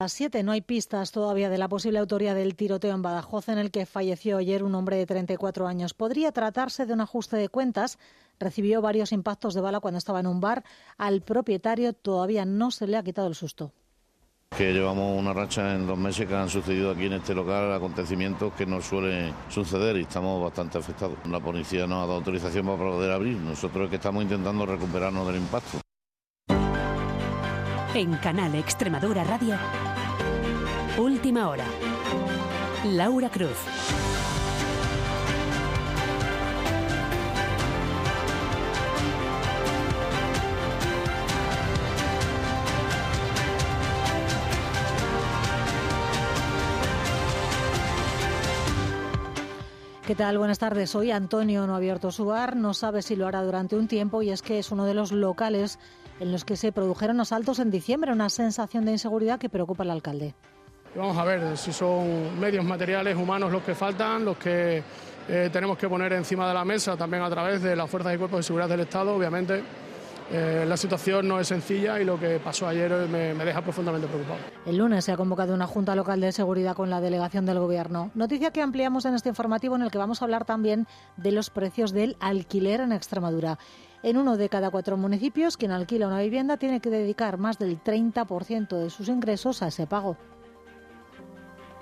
Las 0.00 0.14
7 0.14 0.42
no 0.44 0.52
hay 0.52 0.62
pistas 0.62 1.12
todavía 1.12 1.50
de 1.50 1.58
la 1.58 1.68
posible 1.68 1.98
autoría 1.98 2.32
del 2.32 2.54
tiroteo 2.54 2.94
en 2.94 3.02
Badajoz 3.02 3.50
en 3.50 3.58
el 3.58 3.70
que 3.70 3.84
falleció 3.84 4.38
ayer 4.38 4.64
un 4.64 4.74
hombre 4.74 4.96
de 4.96 5.04
34 5.04 5.68
años. 5.68 5.92
Podría 5.92 6.32
tratarse 6.32 6.86
de 6.86 6.94
un 6.94 7.02
ajuste 7.02 7.36
de 7.36 7.50
cuentas. 7.50 7.98
Recibió 8.38 8.80
varios 8.80 9.12
impactos 9.12 9.52
de 9.52 9.60
bala 9.60 9.80
cuando 9.80 9.98
estaba 9.98 10.20
en 10.20 10.26
un 10.26 10.40
bar. 10.40 10.64
Al 10.96 11.20
propietario 11.20 11.92
todavía 11.92 12.46
no 12.46 12.70
se 12.70 12.86
le 12.86 12.96
ha 12.96 13.02
quitado 13.02 13.28
el 13.28 13.34
susto. 13.34 13.72
Que 14.56 14.72
llevamos 14.72 15.18
una 15.18 15.34
racha 15.34 15.74
en 15.74 15.86
dos 15.86 15.98
meses 15.98 16.26
que 16.26 16.34
han 16.34 16.48
sucedido 16.48 16.92
aquí 16.92 17.04
en 17.04 17.12
este 17.12 17.34
local 17.34 17.70
acontecimientos 17.70 18.54
que 18.54 18.64
no 18.64 18.80
suelen 18.80 19.34
suceder 19.50 19.98
y 19.98 20.04
estamos 20.04 20.42
bastante 20.42 20.78
afectados. 20.78 21.18
La 21.28 21.40
policía 21.40 21.86
nos 21.86 21.98
ha 21.98 22.06
dado 22.06 22.14
autorización 22.14 22.64
para 22.64 22.78
poder 22.78 23.10
abrir. 23.10 23.36
Nosotros 23.36 23.90
que 23.90 23.96
estamos 23.96 24.22
intentando 24.22 24.64
recuperarnos 24.64 25.26
del 25.26 25.36
impacto. 25.36 25.78
En 27.92 28.16
Canal 28.18 28.54
Extremadura 28.54 29.24
Radio, 29.24 29.56
Última 30.96 31.48
Hora. 31.48 31.64
Laura 32.84 33.28
Cruz. 33.28 33.56
¿Qué 50.06 50.14
tal? 50.14 50.38
Buenas 50.38 50.58
tardes. 50.58 50.94
Hoy 50.94 51.10
Antonio 51.10 51.66
no 51.66 51.74
ha 51.74 51.76
abierto 51.76 52.10
su 52.10 52.24
bar, 52.24 52.56
no 52.56 52.72
sabe 52.74 53.02
si 53.02 53.14
lo 53.14 53.26
hará 53.26 53.42
durante 53.42 53.76
un 53.76 53.88
tiempo 53.88 54.22
y 54.22 54.30
es 54.30 54.42
que 54.42 54.60
es 54.60 54.70
uno 54.70 54.84
de 54.84 54.94
los 54.94 55.12
locales 55.12 55.78
en 56.20 56.32
los 56.32 56.44
que 56.44 56.56
se 56.56 56.70
produjeron 56.70 57.20
asaltos 57.20 57.58
en 57.58 57.70
diciembre, 57.70 58.12
una 58.12 58.30
sensación 58.30 58.84
de 58.84 58.92
inseguridad 58.92 59.38
que 59.38 59.48
preocupa 59.48 59.82
al 59.82 59.90
alcalde. 59.90 60.34
Vamos 60.94 61.16
a 61.16 61.24
ver 61.24 61.56
si 61.56 61.72
son 61.72 62.38
medios 62.38 62.64
materiales 62.64 63.16
humanos 63.16 63.50
los 63.50 63.62
que 63.62 63.74
faltan, 63.74 64.24
los 64.24 64.36
que 64.36 64.82
eh, 65.28 65.50
tenemos 65.52 65.78
que 65.78 65.88
poner 65.88 66.12
encima 66.12 66.46
de 66.48 66.54
la 66.54 66.64
mesa 66.64 66.96
también 66.96 67.22
a 67.22 67.30
través 67.30 67.62
de 67.62 67.74
las 67.74 67.88
fuerzas 67.88 68.14
y 68.14 68.18
cuerpos 68.18 68.40
de 68.40 68.42
seguridad 68.42 68.68
del 68.68 68.80
Estado, 68.80 69.14
obviamente 69.14 69.62
eh, 70.32 70.64
la 70.66 70.76
situación 70.76 71.26
no 71.26 71.40
es 71.40 71.48
sencilla 71.48 72.00
y 72.00 72.04
lo 72.04 72.18
que 72.18 72.38
pasó 72.38 72.68
ayer 72.68 72.92
me, 73.08 73.34
me, 73.34 73.44
deja 73.44 73.62
profundamente 73.62 74.06
preocupado. 74.06 74.38
El 74.64 74.76
lunes 74.76 75.04
se 75.04 75.10
ha 75.10 75.16
convocado 75.16 75.52
una 75.54 75.66
Junta 75.66 75.96
Local 75.96 76.20
de 76.20 76.30
Seguridad 76.30 76.76
con 76.76 76.88
la 76.88 77.00
delegación 77.00 77.46
del 77.46 77.58
Gobierno. 77.58 78.12
Noticia 78.14 78.52
que 78.52 78.62
ampliamos 78.62 79.04
en 79.06 79.14
este 79.14 79.28
informativo 79.28 79.74
en 79.74 79.82
el 79.82 79.90
que 79.90 79.98
vamos 79.98 80.22
a 80.22 80.26
hablar 80.26 80.44
también 80.44 80.86
de 81.16 81.32
los 81.32 81.50
precios 81.50 81.90
del 81.90 82.16
alquiler 82.20 82.80
en 82.80 82.92
Extremadura. 82.92 83.58
En 84.02 84.16
uno 84.16 84.38
de 84.38 84.48
cada 84.48 84.70
cuatro 84.70 84.96
municipios, 84.96 85.58
quien 85.58 85.72
alquila 85.72 86.06
una 86.06 86.22
vivienda 86.22 86.56
tiene 86.56 86.80
que 86.80 86.88
dedicar 86.88 87.36
más 87.36 87.58
del 87.58 87.82
30% 87.82 88.78
de 88.78 88.88
sus 88.88 89.08
ingresos 89.08 89.62
a 89.62 89.68
ese 89.68 89.86
pago. 89.86 90.16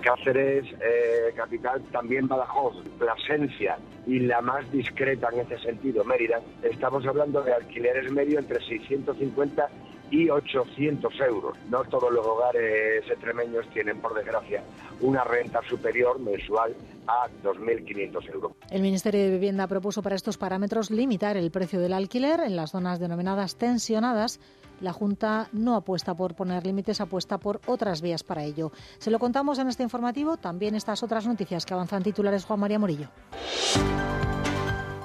Cáceres, 0.03 0.65
eh, 0.81 1.33
capital, 1.37 1.83
también 1.93 2.27
Badajoz, 2.27 2.77
Plasencia 2.99 3.79
y 4.07 4.21
la 4.21 4.41
más 4.41 4.71
discreta 4.73 5.29
en 5.33 5.41
ese 5.41 5.59
sentido, 5.59 6.05
Mérida, 6.05 6.41
estamos 6.63 7.07
hablando 7.07 7.43
de 7.43 7.53
alquileres 7.53 8.11
medio 8.11 8.39
entre 8.39 8.65
650 8.65 9.69
y 10.11 10.29
800 10.29 11.13
euros. 11.21 11.57
No 11.69 11.85
todos 11.85 12.13
los 12.13 12.27
hogares 12.27 13.05
extremeños 13.09 13.67
tienen, 13.73 14.01
por 14.01 14.15
desgracia, 14.15 14.63
una 15.01 15.25
renta 15.25 15.61
superior 15.69 16.19
mensual 16.19 16.75
a 17.07 17.29
2.500 17.43 18.33
euros. 18.33 18.53
El 18.71 18.83
Ministerio 18.83 19.21
de 19.21 19.31
Vivienda 19.31 19.67
propuso 19.67 20.03
para 20.03 20.17
estos 20.17 20.39
parámetros 20.39 20.91
limitar 20.91 21.37
el 21.37 21.51
precio 21.51 21.81
del 21.81 21.93
alquiler 21.93 22.41
en 22.41 22.57
las 22.57 22.73
zonas 22.73 22.99
denominadas 22.99 23.57
tensionadas 23.57 24.41
la 24.81 24.93
Junta 24.93 25.49
no 25.53 25.75
apuesta 25.75 26.15
por 26.15 26.35
poner 26.35 26.65
límites, 26.65 27.01
apuesta 27.01 27.39
por 27.39 27.61
otras 27.67 28.01
vías 28.01 28.23
para 28.23 28.45
ello. 28.45 28.71
Se 28.99 29.11
lo 29.11 29.19
contamos 29.19 29.59
en 29.59 29.69
este 29.69 29.83
informativo, 29.83 30.37
también 30.37 30.75
estas 30.75 31.03
otras 31.03 31.27
noticias 31.27 31.67
que 31.67 31.75
avanzan 31.75 32.03
titulares 32.03 32.45
Juan 32.45 32.61
María 32.61 32.79
Morillo. 32.79 33.09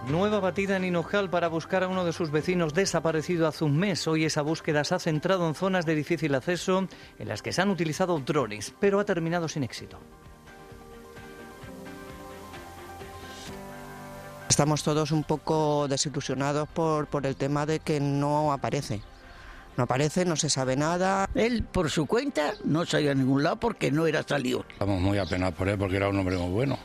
Nueva 0.08 0.42
batida 0.42 0.76
en 0.76 0.84
Hinojal 0.84 1.30
para 1.30 1.48
buscar 1.48 1.84
a 1.84 1.88
uno 1.88 2.04
de 2.04 2.12
sus 2.12 2.30
vecinos 2.30 2.74
desaparecido 2.74 3.48
hace 3.48 3.64
un 3.64 3.78
mes. 3.78 4.06
Hoy 4.06 4.26
esa 4.26 4.42
búsqueda 4.42 4.84
se 4.84 4.96
ha 4.96 5.00
centrado 5.00 5.48
en 5.48 5.56
zonas 5.56 5.86
de 5.86 5.96
difícil 5.96 6.36
acceso 6.36 6.88
en 7.18 7.28
las 7.28 7.42
que 7.42 7.54
se 7.54 7.62
han 7.62 7.70
utilizado 7.70 8.20
drones, 8.20 8.74
pero 8.82 9.00
ha 9.00 9.06
terminado 9.06 9.48
sin 9.48 9.64
éxito. 9.64 9.98
Estamos 14.50 14.84
todos 14.84 15.12
un 15.12 15.24
poco 15.24 15.88
desilusionados 15.88 16.68
por, 16.68 17.08
por 17.08 17.26
el 17.26 17.38
tema 17.38 17.66
de 17.66 17.80
que 17.80 18.02
no 18.02 18.52
aparece. 18.52 19.02
No 19.78 19.86
aparece, 19.86 20.26
no 20.26 20.36
se 20.36 20.50
sabe 20.50 20.76
nada. 20.76 21.28
Él, 21.34 21.64
por 21.64 21.90
su 21.90 22.06
cuenta, 22.06 22.54
no 22.66 22.86
salió 22.86 23.12
a 23.12 23.16
ningún 23.16 23.42
lado 23.42 23.56
porque 23.56 23.90
no 23.90 24.06
era 24.06 24.22
salido. 24.22 24.66
Estamos 24.70 25.02
muy 25.02 25.18
apenados 25.18 25.56
por 25.56 25.70
él 25.70 25.78
porque 25.78 25.96
era 25.96 26.10
un 26.10 26.20
hombre 26.20 26.38
muy 26.38 26.52
bueno. 26.52 26.78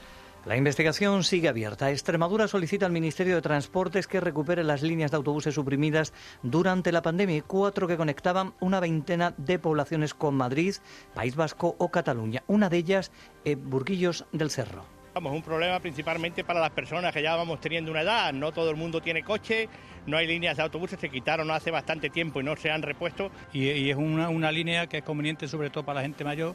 La 0.44 0.56
investigación 0.56 1.24
sigue 1.24 1.48
abierta. 1.48 1.90
Extremadura 1.90 2.48
solicita 2.48 2.86
al 2.86 2.92
Ministerio 2.92 3.34
de 3.34 3.42
Transportes 3.42 4.06
que 4.06 4.20
recupere 4.20 4.64
las 4.64 4.82
líneas 4.82 5.10
de 5.10 5.16
autobuses 5.16 5.54
suprimidas 5.54 6.14
durante 6.42 6.92
la 6.92 7.02
pandemia, 7.02 7.42
cuatro 7.42 7.86
que 7.86 7.96
conectaban 7.96 8.54
una 8.60 8.80
veintena 8.80 9.34
de 9.36 9.58
poblaciones 9.58 10.14
con 10.14 10.36
Madrid, 10.36 10.76
País 11.14 11.36
Vasco 11.36 11.74
o 11.78 11.90
Cataluña. 11.90 12.44
Una 12.46 12.68
de 12.68 12.78
ellas, 12.78 13.10
eh, 13.44 13.56
Burguillos 13.56 14.26
del 14.32 14.50
Cerro. 14.50 14.84
Vamos, 15.12 15.32
un 15.32 15.42
problema 15.42 15.80
principalmente 15.80 16.44
para 16.44 16.60
las 16.60 16.70
personas 16.70 17.12
que 17.12 17.22
ya 17.22 17.34
vamos 17.34 17.60
teniendo 17.60 17.90
una 17.90 18.02
edad. 18.02 18.32
No 18.32 18.52
todo 18.52 18.70
el 18.70 18.76
mundo 18.76 19.00
tiene 19.00 19.24
coche, 19.24 19.68
no 20.06 20.16
hay 20.16 20.28
líneas 20.28 20.56
de 20.56 20.62
autobuses, 20.62 21.00
se 21.00 21.10
quitaron 21.10 21.50
hace 21.50 21.72
bastante 21.72 22.08
tiempo 22.08 22.40
y 22.40 22.44
no 22.44 22.54
se 22.56 22.70
han 22.70 22.82
repuesto. 22.82 23.30
Y, 23.52 23.68
y 23.68 23.90
es 23.90 23.96
una, 23.96 24.28
una 24.28 24.52
línea 24.52 24.86
que 24.86 24.98
es 24.98 25.02
conveniente 25.02 25.48
sobre 25.48 25.70
todo 25.70 25.84
para 25.84 25.96
la 25.96 26.02
gente 26.02 26.22
mayor 26.24 26.54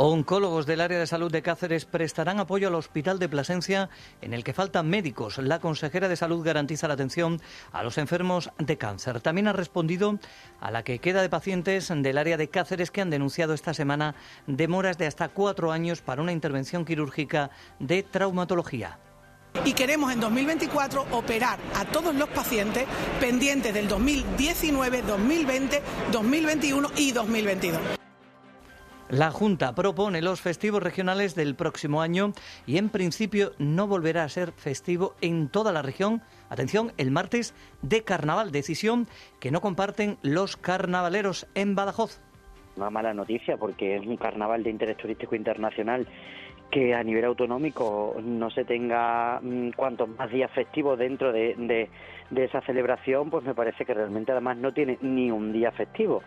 Oncólogos 0.00 0.64
del 0.64 0.80
área 0.80 1.00
de 1.00 1.08
salud 1.08 1.32
de 1.32 1.42
Cáceres 1.42 1.84
prestarán 1.84 2.38
apoyo 2.38 2.68
al 2.68 2.76
Hospital 2.76 3.18
de 3.18 3.28
Plasencia, 3.28 3.90
en 4.20 4.32
el 4.32 4.44
que 4.44 4.52
faltan 4.52 4.88
médicos. 4.88 5.38
La 5.38 5.58
consejera 5.58 6.06
de 6.06 6.14
Salud 6.14 6.44
garantiza 6.44 6.86
la 6.86 6.94
atención 6.94 7.40
a 7.72 7.82
los 7.82 7.98
enfermos 7.98 8.52
de 8.58 8.78
cáncer. 8.78 9.20
También 9.20 9.48
ha 9.48 9.52
respondido 9.52 10.20
a 10.60 10.70
la 10.70 10.84
que 10.84 11.00
queda 11.00 11.20
de 11.20 11.28
pacientes 11.28 11.88
del 11.92 12.16
área 12.16 12.36
de 12.36 12.48
Cáceres 12.48 12.92
que 12.92 13.00
han 13.00 13.10
denunciado 13.10 13.54
esta 13.54 13.74
semana 13.74 14.14
demoras 14.46 14.98
de 14.98 15.08
hasta 15.08 15.30
cuatro 15.30 15.72
años 15.72 16.00
para 16.00 16.22
una 16.22 16.30
intervención 16.30 16.84
quirúrgica 16.84 17.50
de 17.80 18.04
traumatología 18.04 19.00
y 19.64 19.72
queremos 19.72 20.12
en 20.12 20.20
2024 20.20 21.06
operar 21.10 21.58
a 21.74 21.84
todos 21.86 22.14
los 22.14 22.28
pacientes 22.28 22.86
pendientes 23.18 23.74
del 23.74 23.88
2019, 23.88 25.02
2020, 25.02 25.82
2021 26.12 26.90
y 26.96 27.10
2022. 27.10 27.98
La 29.10 29.30
Junta 29.30 29.74
propone 29.74 30.20
los 30.20 30.42
festivos 30.42 30.82
regionales 30.82 31.34
del 31.34 31.54
próximo 31.54 32.02
año 32.02 32.32
y 32.66 32.76
en 32.76 32.90
principio 32.90 33.52
no 33.58 33.86
volverá 33.86 34.22
a 34.22 34.28
ser 34.28 34.52
festivo 34.52 35.14
en 35.22 35.48
toda 35.48 35.72
la 35.72 35.80
región. 35.80 36.20
Atención, 36.50 36.92
el 36.98 37.10
martes 37.10 37.54
de 37.80 38.04
carnaval, 38.04 38.52
decisión 38.52 39.06
que 39.40 39.50
no 39.50 39.62
comparten 39.62 40.18
los 40.20 40.58
carnavaleros 40.58 41.46
en 41.54 41.74
Badajoz. 41.74 42.20
Una 42.76 42.90
mala 42.90 43.14
noticia 43.14 43.56
porque 43.56 43.96
es 43.96 44.06
un 44.06 44.18
carnaval 44.18 44.62
de 44.62 44.70
interés 44.70 44.98
turístico 44.98 45.34
internacional 45.34 46.06
que 46.70 46.94
a 46.94 47.02
nivel 47.02 47.24
autonómico 47.24 48.14
no 48.22 48.50
se 48.50 48.66
tenga 48.66 49.40
mm, 49.40 49.70
cuantos 49.70 50.10
más 50.10 50.30
días 50.30 50.50
festivos 50.50 50.98
dentro 50.98 51.32
de, 51.32 51.54
de, 51.56 51.88
de 52.28 52.44
esa 52.44 52.60
celebración, 52.60 53.30
pues 53.30 53.42
me 53.42 53.54
parece 53.54 53.86
que 53.86 53.94
realmente 53.94 54.32
además 54.32 54.58
no 54.58 54.74
tiene 54.74 54.98
ni 55.00 55.30
un 55.30 55.50
día 55.50 55.72
festivo. 55.72 56.22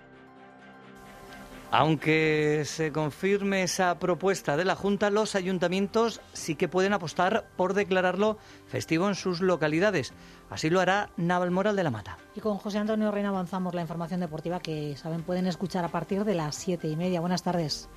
Aunque 1.73 2.63
se 2.65 2.91
confirme 2.91 3.63
esa 3.63 3.97
propuesta 3.97 4.57
de 4.57 4.65
la 4.65 4.75
Junta, 4.75 5.09
los 5.09 5.35
ayuntamientos 5.35 6.19
sí 6.33 6.55
que 6.55 6.67
pueden 6.67 6.91
apostar 6.91 7.45
por 7.55 7.73
declararlo 7.73 8.37
festivo 8.67 9.07
en 9.07 9.15
sus 9.15 9.39
localidades. 9.39 10.11
Así 10.49 10.69
lo 10.69 10.81
hará 10.81 11.11
Navalmoral 11.15 11.77
de 11.77 11.83
la 11.83 11.89
Mata. 11.89 12.17
Y 12.35 12.41
con 12.41 12.57
José 12.57 12.79
Antonio 12.79 13.09
Reina 13.09 13.29
avanzamos 13.29 13.73
la 13.73 13.79
información 13.79 14.19
deportiva 14.19 14.59
que 14.59 14.97
saben 14.97 15.23
pueden 15.23 15.47
escuchar 15.47 15.85
a 15.85 15.87
partir 15.87 16.25
de 16.25 16.35
las 16.35 16.55
siete 16.55 16.89
y 16.89 16.97
media. 16.97 17.21
Buenas 17.21 17.41
tardes. 17.41 17.87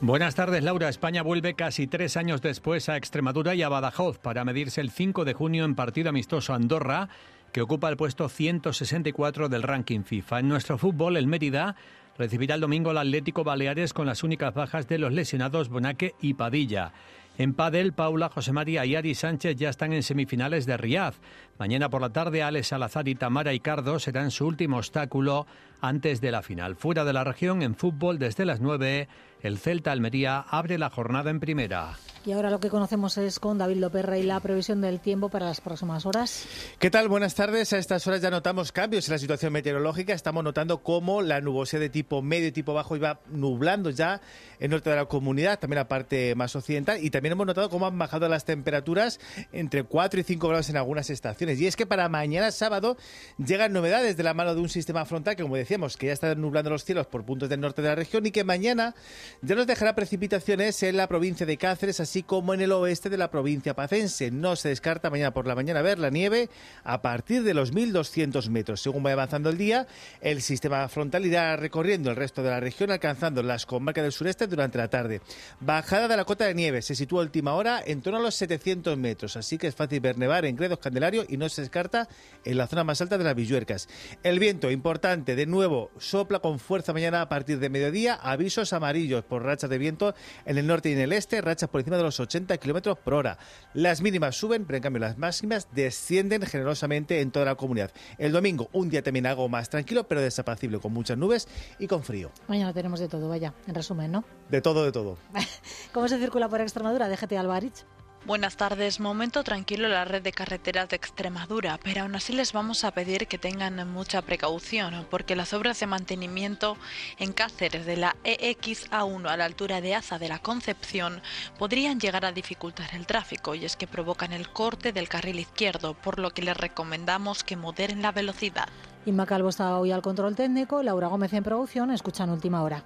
Buenas 0.00 0.36
tardes, 0.36 0.62
Laura. 0.62 0.88
España 0.88 1.22
vuelve 1.22 1.54
casi 1.54 1.88
tres 1.88 2.16
años 2.16 2.40
después 2.40 2.88
a 2.88 2.96
Extremadura 2.96 3.56
y 3.56 3.62
a 3.62 3.68
Badajoz 3.68 4.18
para 4.18 4.44
medirse 4.44 4.80
el 4.80 4.92
5 4.92 5.24
de 5.24 5.34
junio 5.34 5.64
en 5.64 5.74
partido 5.74 6.10
amistoso 6.10 6.54
Andorra, 6.54 7.08
que 7.52 7.60
ocupa 7.60 7.88
el 7.88 7.96
puesto 7.96 8.28
164 8.28 9.48
del 9.48 9.64
ranking 9.64 10.04
FIFA. 10.04 10.38
En 10.38 10.48
nuestro 10.48 10.78
fútbol, 10.78 11.16
el 11.16 11.26
Mérida 11.26 11.74
recibirá 12.20 12.54
el 12.54 12.60
domingo 12.60 12.90
al 12.90 12.98
Atlético 12.98 13.44
Baleares 13.44 13.94
con 13.94 14.06
las 14.06 14.22
únicas 14.22 14.52
bajas 14.52 14.86
de 14.86 14.98
los 14.98 15.10
lesionados 15.10 15.70
Bonaque 15.70 16.14
y 16.20 16.34
Padilla. 16.34 16.92
En 17.38 17.54
Padel, 17.54 17.94
Paula, 17.94 18.28
José 18.28 18.52
María 18.52 18.84
y 18.84 18.94
Ari 18.94 19.14
Sánchez 19.14 19.56
ya 19.56 19.70
están 19.70 19.94
en 19.94 20.02
semifinales 20.02 20.66
de 20.66 20.76
Riad. 20.76 21.14
Mañana 21.58 21.88
por 21.88 22.02
la 22.02 22.10
tarde, 22.10 22.42
Alex 22.42 22.68
Salazar 22.68 23.08
y 23.08 23.14
Tamara 23.14 23.54
Icardo 23.54 23.98
serán 23.98 24.30
su 24.30 24.46
último 24.46 24.76
obstáculo 24.76 25.46
antes 25.80 26.20
de 26.20 26.30
la 26.30 26.42
final. 26.42 26.76
Fuera 26.76 27.04
de 27.04 27.12
la 27.12 27.24
región, 27.24 27.62
en 27.62 27.74
fútbol, 27.74 28.18
desde 28.18 28.44
las 28.44 28.60
9, 28.60 29.08
el 29.42 29.58
Celta 29.58 29.92
Almería 29.92 30.40
abre 30.40 30.78
la 30.78 30.90
jornada 30.90 31.30
en 31.30 31.40
primera. 31.40 31.96
Y 32.26 32.32
ahora 32.32 32.50
lo 32.50 32.60
que 32.60 32.68
conocemos 32.68 33.16
es 33.16 33.40
con 33.40 33.56
David 33.56 33.78
Loperra 33.78 34.18
y 34.18 34.22
la 34.22 34.38
previsión 34.40 34.82
del 34.82 35.00
tiempo 35.00 35.30
para 35.30 35.46
las 35.46 35.62
próximas 35.62 36.04
horas. 36.04 36.46
¿Qué 36.78 36.90
tal? 36.90 37.08
Buenas 37.08 37.34
tardes. 37.34 37.72
A 37.72 37.78
estas 37.78 38.06
horas 38.06 38.20
ya 38.20 38.28
notamos 38.30 38.72
cambios 38.72 39.08
en 39.08 39.12
la 39.12 39.18
situación 39.18 39.54
meteorológica. 39.54 40.12
Estamos 40.12 40.44
notando 40.44 40.82
cómo 40.82 41.22
la 41.22 41.40
nubosidad 41.40 41.80
de 41.80 41.88
tipo 41.88 42.20
medio 42.20 42.48
y 42.48 42.52
tipo 42.52 42.74
bajo 42.74 42.94
iba 42.94 43.20
nublando 43.30 43.88
ya 43.88 44.20
el 44.58 44.70
norte 44.70 44.90
de 44.90 44.96
la 44.96 45.06
comunidad, 45.06 45.58
también 45.58 45.78
la 45.78 45.88
parte 45.88 46.34
más 46.34 46.54
occidental. 46.54 47.02
Y 47.02 47.08
también 47.08 47.32
hemos 47.32 47.46
notado 47.46 47.70
cómo 47.70 47.86
han 47.86 47.98
bajado 47.98 48.28
las 48.28 48.44
temperaturas 48.44 49.18
entre 49.50 49.84
4 49.84 50.20
y 50.20 50.22
5 50.22 50.46
grados 50.46 50.68
en 50.68 50.76
algunas 50.76 51.08
estaciones. 51.08 51.58
Y 51.58 51.66
es 51.66 51.74
que 51.74 51.86
para 51.86 52.06
mañana 52.10 52.50
sábado 52.50 52.98
llegan 53.38 53.72
novedades 53.72 54.18
de 54.18 54.22
la 54.24 54.34
mano 54.34 54.54
de 54.54 54.60
un 54.60 54.68
sistema 54.68 55.06
frontal 55.06 55.36
que, 55.36 55.42
como 55.42 55.56
decíamos, 55.70 55.96
que 55.96 56.08
ya 56.08 56.14
está 56.14 56.34
nublando 56.34 56.68
los 56.68 56.84
cielos 56.84 57.06
por 57.06 57.24
puntos 57.24 57.48
del 57.48 57.60
norte 57.60 57.80
de 57.80 57.86
la 57.86 57.94
región 57.94 58.26
y 58.26 58.32
que 58.32 58.42
mañana 58.42 58.96
ya 59.40 59.54
nos 59.54 59.68
dejará 59.68 59.94
precipitaciones 59.94 60.82
en 60.82 60.96
la 60.96 61.06
provincia 61.06 61.46
de 61.46 61.56
Cáceres, 61.56 62.00
así 62.00 62.24
como 62.24 62.54
en 62.54 62.60
el 62.60 62.72
oeste 62.72 63.08
de 63.08 63.16
la 63.16 63.30
provincia 63.30 63.72
pacense. 63.72 64.32
No 64.32 64.56
se 64.56 64.70
descarta 64.70 65.10
mañana 65.10 65.32
por 65.32 65.46
la 65.46 65.54
mañana 65.54 65.80
ver 65.80 66.00
la 66.00 66.10
nieve 66.10 66.48
a 66.82 67.02
partir 67.02 67.44
de 67.44 67.54
los 67.54 67.72
1.200 67.72 68.48
metros. 68.48 68.82
Según 68.82 69.04
vaya 69.04 69.12
avanzando 69.12 69.48
el 69.48 69.58
día, 69.58 69.86
el 70.20 70.42
sistema 70.42 70.88
frontal 70.88 71.24
irá 71.24 71.54
recorriendo 71.54 72.10
el 72.10 72.16
resto 72.16 72.42
de 72.42 72.50
la 72.50 72.58
región, 72.58 72.90
alcanzando 72.90 73.40
las 73.44 73.64
comarcas 73.64 74.02
del 74.02 74.10
sureste 74.10 74.48
durante 74.48 74.76
la 74.76 74.88
tarde. 74.88 75.20
Bajada 75.60 76.08
de 76.08 76.16
la 76.16 76.24
cota 76.24 76.46
de 76.46 76.54
nieve 76.54 76.82
se 76.82 76.96
sitúa 76.96 77.20
a 77.20 77.26
última 77.26 77.54
hora 77.54 77.80
en 77.86 78.02
torno 78.02 78.18
a 78.18 78.22
los 78.22 78.34
700 78.34 78.98
metros, 78.98 79.36
así 79.36 79.56
que 79.56 79.68
es 79.68 79.76
fácil 79.76 80.00
ver 80.00 80.18
nevar 80.18 80.46
en 80.46 80.56
Gredos 80.56 80.80
Candelario 80.80 81.24
y 81.28 81.36
no 81.36 81.48
se 81.48 81.60
descarta 81.60 82.08
en 82.44 82.58
la 82.58 82.66
zona 82.66 82.82
más 82.82 83.00
alta 83.00 83.18
de 83.18 83.22
las 83.22 83.36
Villuercas. 83.36 83.88
El 84.24 84.40
viento, 84.40 84.68
importante, 84.68 85.36
de 85.36 85.46
nuevo, 85.46 85.59
sopla 85.98 86.38
con 86.38 86.58
fuerza 86.58 86.92
mañana 86.92 87.22
a 87.22 87.28
partir 87.28 87.58
de 87.58 87.68
mediodía. 87.68 88.14
Avisos 88.14 88.72
amarillos 88.72 89.24
por 89.24 89.42
rachas 89.42 89.70
de 89.70 89.78
viento 89.78 90.14
en 90.44 90.58
el 90.58 90.66
norte 90.66 90.90
y 90.90 90.92
en 90.92 91.00
el 91.00 91.12
este, 91.12 91.40
rachas 91.40 91.68
por 91.68 91.80
encima 91.80 91.96
de 91.96 92.02
los 92.02 92.18
80 92.18 92.56
kilómetros 92.58 92.98
por 92.98 93.14
hora. 93.14 93.38
Las 93.74 94.00
mínimas 94.00 94.36
suben, 94.36 94.64
pero 94.64 94.76
en 94.76 94.82
cambio 94.82 95.00
las 95.00 95.18
máximas 95.18 95.68
descienden 95.72 96.42
generosamente 96.42 97.20
en 97.20 97.30
toda 97.30 97.44
la 97.44 97.54
comunidad. 97.54 97.90
El 98.18 98.32
domingo, 98.32 98.68
un 98.72 98.90
día 98.90 99.02
también 99.02 99.26
algo 99.26 99.48
más 99.48 99.68
tranquilo, 99.70 100.06
pero 100.08 100.20
desapacible, 100.20 100.78
con 100.78 100.92
muchas 100.92 101.18
nubes 101.18 101.48
y 101.78 101.86
con 101.86 102.02
frío. 102.02 102.30
Mañana 102.48 102.72
tenemos 102.72 103.00
de 103.00 103.08
todo, 103.08 103.28
vaya, 103.28 103.54
en 103.66 103.74
resumen, 103.74 104.12
¿no? 104.12 104.24
De 104.48 104.60
todo, 104.60 104.84
de 104.84 104.92
todo. 104.92 105.18
¿Cómo 105.92 106.08
se 106.08 106.18
circula 106.18 106.48
por 106.48 106.60
Extremadura? 106.60 107.08
Déjate 107.08 107.36
Alvarich. 107.36 107.84
Buenas 108.26 108.58
tardes. 108.58 109.00
Momento 109.00 109.42
tranquilo 109.42 109.86
en 109.86 109.94
la 109.94 110.04
red 110.04 110.20
de 110.22 110.32
carreteras 110.32 110.90
de 110.90 110.96
Extremadura, 110.96 111.80
pero 111.82 112.02
aún 112.02 112.14
así 112.14 112.34
les 112.34 112.52
vamos 112.52 112.84
a 112.84 112.90
pedir 112.90 113.26
que 113.26 113.38
tengan 113.38 113.90
mucha 113.90 114.20
precaución 114.20 115.06
porque 115.10 115.34
las 115.34 115.54
obras 115.54 115.80
de 115.80 115.86
mantenimiento 115.86 116.76
en 117.18 117.32
Cáceres 117.32 117.86
de 117.86 117.96
la 117.96 118.16
EXA1 118.24 119.26
a 119.26 119.36
la 119.38 119.46
altura 119.46 119.80
de 119.80 119.94
Aza 119.94 120.18
de 120.18 120.28
la 120.28 120.38
Concepción 120.38 121.22
podrían 121.58 121.98
llegar 121.98 122.26
a 122.26 122.32
dificultar 122.32 122.94
el 122.94 123.06
tráfico 123.06 123.54
y 123.54 123.64
es 123.64 123.76
que 123.76 123.86
provocan 123.86 124.34
el 124.34 124.50
corte 124.50 124.92
del 124.92 125.08
carril 125.08 125.40
izquierdo, 125.40 125.94
por 125.94 126.18
lo 126.18 126.30
que 126.30 126.42
les 126.42 126.56
recomendamos 126.56 127.42
que 127.42 127.56
moderen 127.56 128.02
la 128.02 128.12
velocidad. 128.12 128.68
Inma 129.06 129.24
Calvo 129.24 129.48
está 129.48 129.78
hoy 129.78 129.92
al 129.92 130.02
control 130.02 130.36
técnico, 130.36 130.82
Laura 130.82 131.08
Gómez 131.08 131.32
en 131.32 131.42
producción, 131.42 131.90
escuchan 131.90 132.28
última 132.28 132.62
hora. 132.62 132.84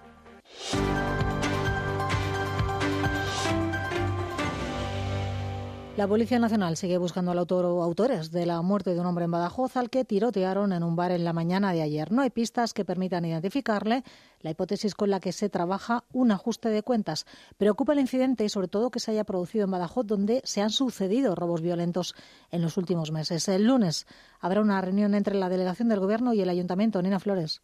La 5.97 6.09
Policía 6.09 6.41
Nacional 6.41 6.77
sigue 6.77 6.99
buscando 6.99 7.31
al 7.31 7.39
autor 7.39 7.67
o 7.67 7.81
autores 7.81 8.33
de 8.33 8.47
la 8.47 8.61
muerte 8.63 8.93
de 8.93 9.01
un 9.01 9.07
hombre 9.07 9.27
en 9.27 9.31
Badajoz 9.31 9.77
al 9.77 9.91
que 9.91 10.05
tirotearon 10.05 10.73
en 10.73 10.83
un 10.83 10.97
bar 10.97 11.13
en 11.13 11.23
la 11.23 11.33
mañana 11.33 11.73
de 11.73 11.83
ayer. 11.83 12.11
No 12.11 12.23
hay 12.23 12.31
pistas 12.31 12.73
que 12.75 12.85
permitan 12.85 13.25
identificarle. 13.25 14.03
La 14.41 14.51
hipótesis 14.51 14.97
con 14.97 15.11
la 15.11 15.21
que 15.21 15.31
se 15.31 15.49
trabaja 15.49 16.03
un 16.13 16.33
ajuste 16.33 16.69
de 16.71 16.83
cuentas. 16.83 17.27
Preocupa 17.59 17.93
el 17.93 18.01
incidente 18.01 18.45
y 18.45 18.49
sobre 18.49 18.67
todo 18.67 18.91
que 18.91 18.99
se 18.99 19.13
haya 19.13 19.23
producido 19.23 19.67
en 19.67 19.71
Badajoz 19.71 20.05
donde 20.05 20.43
se 20.45 20.63
han 20.63 20.71
sucedido 20.71 21.37
robos 21.37 21.61
violentos 21.61 22.17
en 22.51 22.63
los 22.63 22.77
últimos 22.77 23.13
meses. 23.13 23.47
El 23.47 23.63
lunes 23.65 24.09
habrá 24.41 24.63
una 24.63 24.81
reunión 24.81 25.15
entre 25.15 25.37
la 25.37 25.49
delegación 25.49 25.89
del 25.89 26.01
Gobierno 26.01 26.35
y 26.35 26.41
el 26.41 26.49
Ayuntamiento. 26.49 27.01
Nina 27.03 27.21
Flores. 27.21 27.61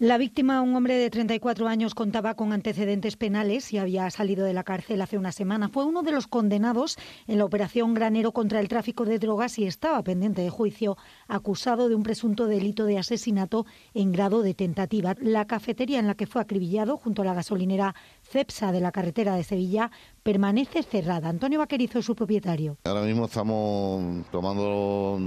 La 0.00 0.18
víctima, 0.18 0.60
un 0.60 0.74
hombre 0.74 0.96
de 0.96 1.08
34 1.08 1.68
años, 1.68 1.94
contaba 1.94 2.34
con 2.34 2.52
antecedentes 2.52 3.16
penales 3.16 3.72
y 3.72 3.78
había 3.78 4.10
salido 4.10 4.44
de 4.44 4.52
la 4.52 4.64
cárcel 4.64 5.00
hace 5.00 5.16
una 5.16 5.30
semana. 5.30 5.68
Fue 5.68 5.84
uno 5.84 6.02
de 6.02 6.10
los 6.10 6.26
condenados 6.26 6.98
en 7.28 7.38
la 7.38 7.44
operación 7.44 7.94
Granero 7.94 8.32
contra 8.32 8.58
el 8.58 8.66
tráfico 8.66 9.04
de 9.04 9.20
drogas 9.20 9.56
y 9.56 9.66
estaba 9.66 10.02
pendiente 10.02 10.42
de 10.42 10.50
juicio, 10.50 10.96
acusado 11.28 11.88
de 11.88 11.94
un 11.94 12.02
presunto 12.02 12.46
delito 12.46 12.86
de 12.86 12.98
asesinato 12.98 13.66
en 13.94 14.10
grado 14.10 14.42
de 14.42 14.54
tentativa. 14.54 15.14
La 15.20 15.44
cafetería 15.44 16.00
en 16.00 16.08
la 16.08 16.16
que 16.16 16.26
fue 16.26 16.42
acribillado, 16.42 16.96
junto 16.96 17.22
a 17.22 17.26
la 17.26 17.34
gasolinera 17.34 17.94
Cepsa 18.20 18.72
de 18.72 18.80
la 18.80 18.90
carretera 18.90 19.36
de 19.36 19.44
Sevilla, 19.44 19.92
permanece 20.24 20.82
cerrada. 20.82 21.28
Antonio 21.28 21.60
Vaquerizo 21.60 22.00
es 22.00 22.04
su 22.04 22.16
propietario. 22.16 22.78
Ahora 22.82 23.02
mismo 23.02 23.26
estamos 23.26 24.26
tomando 24.32 25.20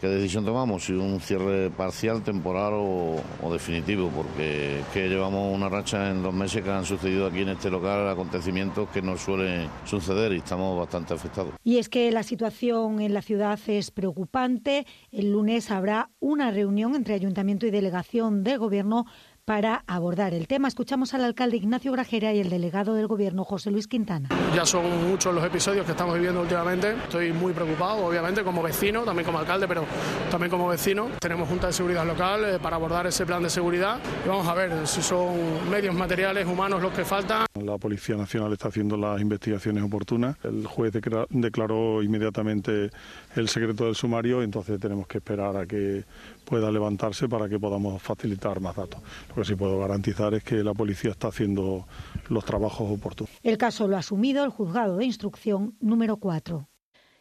¿Qué 0.00 0.06
decisión 0.06 0.44
tomamos? 0.44 0.84
Si 0.84 0.92
un 0.92 1.18
cierre 1.18 1.70
parcial, 1.70 2.22
temporal 2.22 2.72
o, 2.74 3.20
definitivo, 3.50 4.10
porque 4.14 4.80
que 4.92 5.08
llevamos 5.08 5.52
una 5.52 5.68
racha 5.68 6.10
en 6.10 6.22
dos 6.22 6.32
meses 6.32 6.62
que 6.62 6.70
han 6.70 6.84
sucedido 6.84 7.26
aquí 7.26 7.40
en 7.40 7.48
este 7.48 7.68
local 7.68 8.08
acontecimientos 8.08 8.88
que 8.90 9.02
no 9.02 9.16
suelen 9.16 9.68
suceder 9.84 10.32
y 10.34 10.36
estamos 10.36 10.78
bastante 10.78 11.14
afectados. 11.14 11.54
Y 11.64 11.78
es 11.78 11.88
que 11.88 12.12
la 12.12 12.22
situación 12.22 13.00
en 13.00 13.12
la 13.12 13.22
ciudad 13.22 13.58
es 13.66 13.90
preocupante. 13.90 14.86
El 15.10 15.32
lunes 15.32 15.72
habrá 15.72 16.10
una 16.20 16.52
reunión 16.52 16.94
entre 16.94 17.14
ayuntamiento 17.14 17.66
y 17.66 17.72
delegación 17.72 18.44
del 18.44 18.58
Gobierno 18.60 19.06
para 19.48 19.82
abordar 19.86 20.34
el 20.34 20.46
tema. 20.46 20.68
Escuchamos 20.68 21.14
al 21.14 21.24
alcalde 21.24 21.56
Ignacio 21.56 21.90
Grajera 21.90 22.34
y 22.34 22.38
el 22.38 22.50
delegado 22.50 22.92
del 22.92 23.06
Gobierno 23.06 23.44
José 23.44 23.70
Luis 23.70 23.88
Quintana. 23.88 24.28
Ya 24.54 24.66
son 24.66 25.08
muchos 25.08 25.34
los 25.34 25.42
episodios 25.42 25.86
que 25.86 25.92
estamos 25.92 26.16
viviendo 26.16 26.42
últimamente. 26.42 26.90
Estoy 27.04 27.32
muy 27.32 27.54
preocupado, 27.54 28.04
obviamente, 28.04 28.42
como 28.42 28.62
vecino, 28.62 29.04
también 29.04 29.24
como 29.24 29.38
alcalde, 29.38 29.66
pero 29.66 29.86
también 30.30 30.50
como 30.50 30.68
vecino. 30.68 31.08
Tenemos 31.18 31.48
Junta 31.48 31.68
de 31.68 31.72
Seguridad 31.72 32.06
Local 32.06 32.44
eh, 32.44 32.58
para 32.58 32.76
abordar 32.76 33.06
ese 33.06 33.24
plan 33.24 33.42
de 33.42 33.48
seguridad 33.48 33.98
y 34.22 34.28
vamos 34.28 34.46
a 34.46 34.52
ver 34.52 34.86
si 34.86 35.00
son 35.00 35.70
medios 35.70 35.94
materiales, 35.94 36.46
humanos 36.46 36.82
los 36.82 36.92
que 36.92 37.06
faltan. 37.06 37.46
La 37.54 37.78
Policía 37.78 38.16
Nacional 38.16 38.52
está 38.52 38.68
haciendo 38.68 38.98
las 38.98 39.18
investigaciones 39.18 39.82
oportunas. 39.82 40.36
El 40.44 40.66
juez 40.66 40.92
declaró 41.30 42.02
inmediatamente 42.02 42.90
el 43.34 43.48
secreto 43.48 43.86
del 43.86 43.94
sumario, 43.94 44.42
entonces 44.42 44.78
tenemos 44.78 45.06
que 45.06 45.18
esperar 45.18 45.56
a 45.56 45.64
que 45.64 46.04
pueda 46.48 46.70
levantarse 46.70 47.28
para 47.28 47.48
que 47.48 47.58
podamos 47.58 48.00
facilitar 48.02 48.60
más 48.60 48.76
datos. 48.76 49.00
Lo 49.28 49.34
que 49.36 49.44
sí 49.44 49.54
puedo 49.54 49.78
garantizar 49.78 50.34
es 50.34 50.42
que 50.42 50.64
la 50.64 50.74
policía 50.74 51.10
está 51.10 51.28
haciendo 51.28 51.86
los 52.28 52.44
trabajos 52.44 52.90
oportunos. 52.90 53.32
El 53.42 53.58
caso 53.58 53.86
lo 53.86 53.96
ha 53.96 54.00
asumido 54.00 54.44
el 54.44 54.50
juzgado 54.50 54.96
de 54.96 55.04
instrucción 55.04 55.76
número 55.80 56.16
4. 56.16 56.68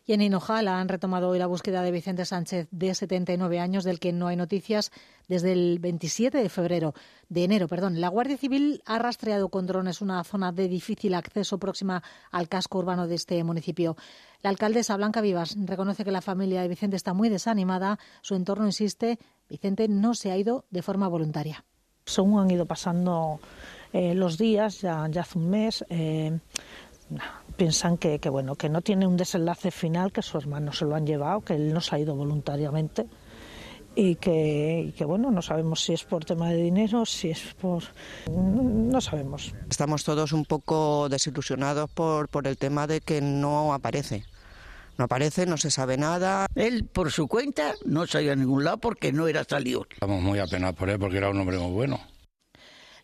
Y 0.07 0.13
en 0.13 0.21
Hinojala 0.21 0.79
han 0.79 0.87
retomado 0.87 1.27
hoy 1.27 1.37
la 1.37 1.47
búsqueda 1.47 1.81
de 1.81 1.91
Vicente 1.91 2.23
Sánchez, 2.23 2.69
de 2.71 2.95
79 2.95 3.59
años, 3.59 3.83
del 3.83 3.99
que 3.99 4.13
no 4.13 4.27
hay 4.27 4.37
noticias 4.37 4.89
desde 5.27 5.51
el 5.51 5.79
27 5.79 6.37
de 6.37 6.47
febrero, 6.47 6.93
de 7.27 7.43
enero, 7.43 7.67
perdón. 7.67 7.99
La 7.99 8.07
Guardia 8.07 8.37
Civil 8.37 8.81
ha 8.85 8.99
rastreado 8.99 9.49
con 9.49 9.67
drones 9.67 9.99
una 9.99 10.23
zona 10.23 10.53
de 10.53 10.69
difícil 10.69 11.13
acceso 11.13 11.57
próxima 11.57 12.03
al 12.31 12.47
casco 12.47 12.79
urbano 12.79 13.05
de 13.05 13.15
este 13.15 13.43
municipio. 13.43 13.97
La 14.41 14.49
alcaldesa 14.49 14.95
Blanca 14.95 15.19
Vivas 15.19 15.57
reconoce 15.59 16.05
que 16.05 16.11
la 16.11 16.21
familia 16.21 16.61
de 16.61 16.69
Vicente 16.69 16.95
está 16.95 17.13
muy 17.13 17.27
desanimada. 17.27 17.99
Su 18.21 18.35
entorno 18.35 18.65
insiste, 18.65 19.19
Vicente 19.49 19.89
no 19.89 20.13
se 20.13 20.31
ha 20.31 20.37
ido 20.37 20.63
de 20.69 20.83
forma 20.83 21.09
voluntaria. 21.09 21.65
Según 22.05 22.39
han 22.39 22.49
ido 22.49 22.65
pasando 22.65 23.41
eh, 23.91 24.15
los 24.15 24.37
días, 24.37 24.79
ya, 24.79 25.03
hace 25.03 25.37
un 25.37 25.49
mes, 25.49 25.83
eh, 25.89 26.39
piensan 27.57 27.97
que, 27.97 28.17
bueno, 28.29 28.55
que 28.55 28.69
no 28.69 28.81
tiene 28.81 29.07
un 29.07 29.17
desenlace 29.17 29.71
final, 29.71 30.11
que 30.11 30.21
su 30.21 30.37
hermano 30.37 30.71
se 30.71 30.85
lo 30.85 30.95
han 30.95 31.05
llevado, 31.05 31.41
que 31.41 31.55
él 31.55 31.73
no 31.73 31.81
se 31.81 31.95
ha 31.95 31.99
ido 31.99 32.15
voluntariamente 32.15 33.05
y 33.95 34.15
que, 34.15 34.93
bueno, 35.05 35.31
no 35.31 35.41
sabemos 35.41 35.81
si 35.83 35.93
es 35.93 36.03
por 36.03 36.23
tema 36.23 36.49
de 36.49 36.57
dinero, 36.57 37.03
si 37.05 37.31
es 37.31 37.55
por... 37.59 37.83
no 38.31 39.01
sabemos. 39.01 39.53
Estamos 39.69 40.03
todos 40.03 40.33
un 40.33 40.45
poco 40.45 41.09
desilusionados 41.09 41.89
por, 41.89 42.29
por 42.29 42.47
el 42.47 42.57
tema 42.57 42.85
de 42.85 43.01
que 43.01 43.21
no 43.21 43.73
aparece. 43.73 44.23
No 44.99 45.05
aparece, 45.05 45.45
no 45.45 45.57
se 45.57 45.71
sabe 45.71 45.97
nada. 45.97 46.45
Él, 46.55 46.85
por 46.85 47.11
su 47.11 47.27
cuenta, 47.27 47.73
no 47.85 48.05
salía 48.05 48.33
a 48.33 48.35
ningún 48.35 48.63
lado 48.63 48.77
porque 48.77 49.11
no 49.11 49.27
era 49.27 49.43
salido. 49.43 49.87
Estamos 49.89 50.21
muy 50.21 50.39
apenados 50.39 50.75
por 50.75 50.89
él 50.89 50.99
porque 50.99 51.17
era 51.17 51.29
un 51.29 51.39
hombre 51.39 51.57
muy 51.57 51.71
bueno. 51.71 51.99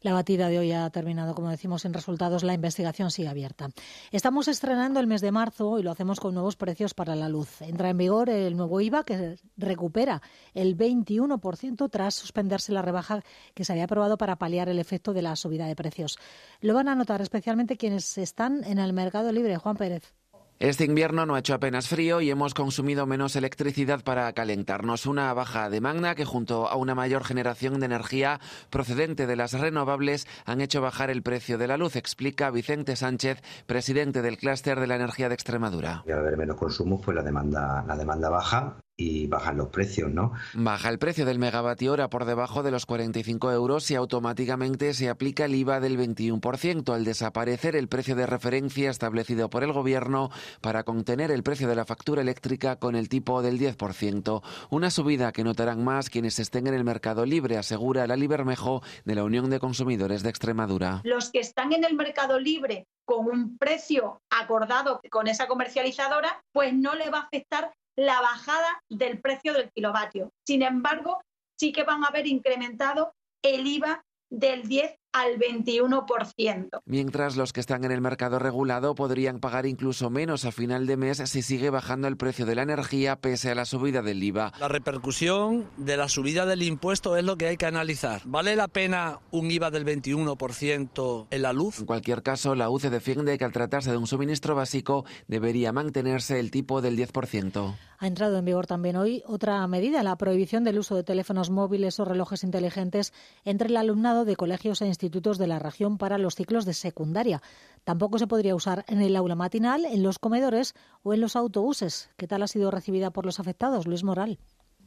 La 0.04 0.12
batida 0.12 0.50
de 0.50 0.60
hoy 0.60 0.74
ha 0.74 0.90
terminado, 0.90 1.34
como 1.34 1.50
decimos, 1.50 1.86
en 1.86 1.94
resultados. 1.94 2.44
La 2.44 2.54
investigación 2.54 3.10
sigue 3.10 3.30
abierta. 3.30 3.70
Estamos 4.12 4.50
estrenando 4.50 5.00
el 5.00 5.08
mes 5.08 5.22
de 5.22 5.32
marzo 5.32 5.80
y 5.80 5.84
lo 5.84 5.92
hacemos 5.92 6.20
con 6.20 6.34
nuevos 6.34 6.58
precios 6.58 6.94
para 6.94 7.16
la 7.16 7.30
luz. 7.30 7.62
Entra 7.62 7.90
en 7.90 7.98
vigor 7.98 8.30
el 8.30 8.58
nuevo 8.58 8.82
IVA 8.82 9.06
que 9.06 9.38
recupera 9.56 10.22
el 10.54 10.78
21% 10.78 11.90
tras 11.90 12.16
suspenderse 12.16 12.74
la 12.74 12.82
rebaja 12.82 13.24
que 13.54 13.64
se 13.64 13.72
había 13.72 13.86
aprobado 13.86 14.18
para 14.18 14.36
paliar 14.36 14.68
el 14.68 14.80
efecto 14.80 15.14
de 15.14 15.22
la 15.22 15.38
subida 15.38 15.68
de 15.68 15.76
precios. 15.78 16.20
Lo 16.60 16.74
van 16.74 16.90
a 16.90 16.96
notar 16.96 17.22
especialmente 17.22 17.78
quienes 17.78 18.18
están 18.18 18.66
en 18.66 18.80
el 18.80 18.92
mercado 18.92 19.32
libre. 19.32 19.56
Juan 19.56 19.78
Pérez. 19.78 20.14
Este 20.64 20.86
invierno 20.86 21.26
no 21.26 21.36
ha 21.36 21.40
hecho 21.40 21.56
apenas 21.56 21.90
frío 21.90 22.22
y 22.22 22.30
hemos 22.30 22.54
consumido 22.54 23.06
menos 23.06 23.36
electricidad 23.36 24.02
para 24.02 24.32
calentarnos. 24.32 25.06
Una 25.06 25.34
baja 25.34 25.70
demanda 25.70 26.16
que 26.16 26.24
junto 26.24 26.70
a 26.70 26.78
una 26.78 26.96
mayor 26.96 27.26
generación 27.26 27.82
de 27.82 27.88
energía 27.88 28.40
procedente 28.70 29.28
de 29.28 29.36
las 29.36 29.52
renovables 29.52 30.26
han 30.46 30.62
hecho 30.62 30.80
bajar 30.80 31.10
el 31.10 31.22
precio 31.22 31.58
de 31.58 31.68
la 31.68 31.76
luz, 31.76 31.98
explica 31.98 32.50
Vicente 32.50 32.96
Sánchez, 32.96 33.42
presidente 33.66 34.22
del 34.22 34.38
clúster 34.38 34.80
de 34.80 34.88
la 34.88 34.96
energía 34.96 35.28
de 35.28 35.36
Extremadura. 35.36 36.06
Y 36.08 36.12
al 36.12 36.20
haber 36.20 36.38
menos 36.38 36.56
consumo, 36.56 37.02
pues 37.02 37.14
la 37.14 37.24
demanda, 37.24 37.84
la 37.86 37.98
demanda 37.98 38.30
baja 38.30 38.78
y 38.96 39.28
bajan 39.28 39.58
los 39.58 39.70
precios, 39.70 40.12
¿no? 40.12 40.34
Baja 40.54 40.90
el 40.90 41.00
precio 41.00 41.26
del 41.26 41.40
megavatio 41.40 41.94
hora 41.94 42.10
por 42.10 42.26
debajo 42.26 42.62
de 42.62 42.72
los 42.72 42.86
45 42.86 43.52
euros 43.52 43.90
y 43.90 43.96
automáticamente 43.96 44.94
se 44.94 45.10
aplica 45.10 45.46
el 45.46 45.56
IVA 45.56 45.80
del 45.80 45.98
21% 45.98 46.94
al 46.94 47.04
desaparecer 47.04 47.76
el 47.76 47.88
precio 47.88 48.16
de 48.16 48.28
referencia 48.28 48.92
establecido 48.92 49.50
por 49.50 49.64
el 49.64 49.74
Gobierno 49.74 50.30
para 50.62 50.84
contener 50.84 51.32
el 51.32 51.44
precio 51.44 51.68
de 51.68 51.76
la 51.76 51.86
factura 51.86 52.22
eléctrica 52.22 52.76
con 52.78 52.96
el 52.96 53.10
tipo 53.10 53.42
del 53.42 53.60
10%. 53.60 54.44
Una 54.70 54.92
subida 54.92 55.32
que 55.32 55.44
notarán 55.44 55.84
más 55.84 56.10
quienes 56.10 56.38
estén 56.40 56.68
en 56.68 56.76
el 56.76 56.84
mercado 56.84 57.26
libre, 57.26 57.58
asegura 57.58 58.06
la 58.06 58.16
Libermejo 58.16 58.84
de 59.06 59.16
la 59.16 59.24
Unión 59.24 59.50
de 59.50 59.60
Consumidores 59.60 60.22
de 60.22 60.30
Extremadura. 60.30 61.02
Los 61.04 61.32
que 61.32 61.40
están 61.40 61.74
en 61.74 61.84
el 61.84 61.96
mercado 61.96 62.40
libre 62.40 62.86
con 63.06 63.26
un 63.26 63.58
precio 63.58 64.22
acordado 64.30 65.02
con 65.10 65.28
esa 65.28 65.48
comercializadora, 65.48 66.42
pues 66.54 66.74
no 66.74 66.96
le 66.96 67.10
va 67.10 67.20
a 67.20 67.24
afectar 67.24 67.74
la 67.96 68.22
bajada 68.22 68.82
del 68.90 69.22
precio 69.22 69.54
del 69.54 69.72
kilovatio. 69.72 70.32
Sin 70.46 70.64
embargo, 70.64 71.22
sí 71.60 71.72
que 71.72 71.84
van 71.84 72.04
a 72.04 72.08
haber 72.08 72.28
incrementado 72.28 73.14
el 73.44 73.68
IVA 73.68 74.04
del 74.30 74.68
10 74.68 74.96
al 75.14 75.38
21%. 75.38 76.82
Mientras 76.86 77.38
los 77.38 77.54
que 77.54 77.60
están 77.60 77.84
en 77.86 77.92
el 77.92 78.02
mercado 78.02 78.40
regulado 78.40 78.96
podrían 78.96 79.40
pagar 79.40 79.66
incluso 79.66 80.10
menos 80.10 80.46
a 80.46 80.52
final 80.52 80.88
de 80.88 80.98
mes 80.98 81.22
si 81.26 81.42
sigue 81.42 81.70
bajando 81.70 82.08
el 82.08 82.18
precio 82.18 82.46
de 82.46 82.56
la 82.56 82.64
energía 82.64 83.16
pese 83.16 83.52
a 83.52 83.56
la 83.56 83.66
subida 83.66 84.02
del 84.02 84.22
IVA. 84.22 84.52
La 84.60 84.68
repercusión 84.68 85.70
de 85.78 85.98
la 85.98 86.10
subida 86.10 86.46
del 86.46 86.64
impuesto 86.64 87.16
es 87.16 87.24
lo 87.24 87.38
que 87.38 87.48
hay 87.48 87.58
que 87.58 87.66
analizar. 87.66 88.22
¿Vale 88.26 88.56
la 88.56 88.68
pena 88.68 89.20
un 89.32 89.50
IVA 89.50 89.72
del 89.72 89.86
21% 89.86 91.28
en 91.30 91.42
la 91.42 91.54
luz? 91.54 91.80
En 91.80 91.86
cualquier 91.86 92.24
caso, 92.24 92.56
la 92.56 92.70
UCE 92.70 92.90
defiende 92.90 93.38
que 93.38 93.46
al 93.46 93.52
tratarse 93.52 93.92
de 93.92 93.98
un 93.98 94.08
suministro 94.08 94.56
básico 94.56 95.06
debería 95.28 95.72
mantenerse 95.72 96.40
el 96.40 96.52
tipo 96.52 96.82
del 96.82 96.98
10%. 96.98 97.76
Ha 98.04 98.08
entrado 98.08 98.38
en 98.38 98.44
vigor 98.44 98.68
también 98.68 98.98
hoy 98.98 99.24
otra 99.26 99.66
medida, 99.66 100.04
la 100.04 100.18
prohibición 100.18 100.66
del 100.66 100.78
uso 100.78 100.96
de 100.96 101.04
teléfonos 101.04 101.50
móviles 101.50 102.02
o 102.02 102.06
relojes 102.06 102.44
inteligentes 102.44 103.14
entre 103.46 103.70
el 103.70 103.78
alumnado 103.78 104.26
de 104.26 104.36
colegios 104.36 104.82
e 104.82 104.88
institutos 105.04 105.38
de 105.38 105.48
la 105.48 105.60
región 105.60 105.98
para 105.98 106.18
los 106.18 106.36
ciclos 106.36 106.66
de 106.66 106.74
secundaria. 106.74 107.42
Tampoco 107.84 108.18
se 108.18 108.28
podría 108.28 108.56
usar 108.56 108.86
en 108.88 109.02
el 109.02 109.16
aula 109.16 109.36
matinal, 109.36 109.86
en 109.86 110.02
los 110.02 110.18
comedores 110.18 110.74
o 111.04 111.14
en 111.14 111.22
los 111.22 111.36
autobuses. 111.36 112.10
¿Qué 112.18 112.28
tal 112.28 112.42
ha 112.42 112.48
sido 112.48 112.72
recibida 112.72 113.12
por 113.12 113.26
los 113.26 113.40
afectados, 113.40 113.86
Luis 113.86 114.04
Moral? 114.04 114.40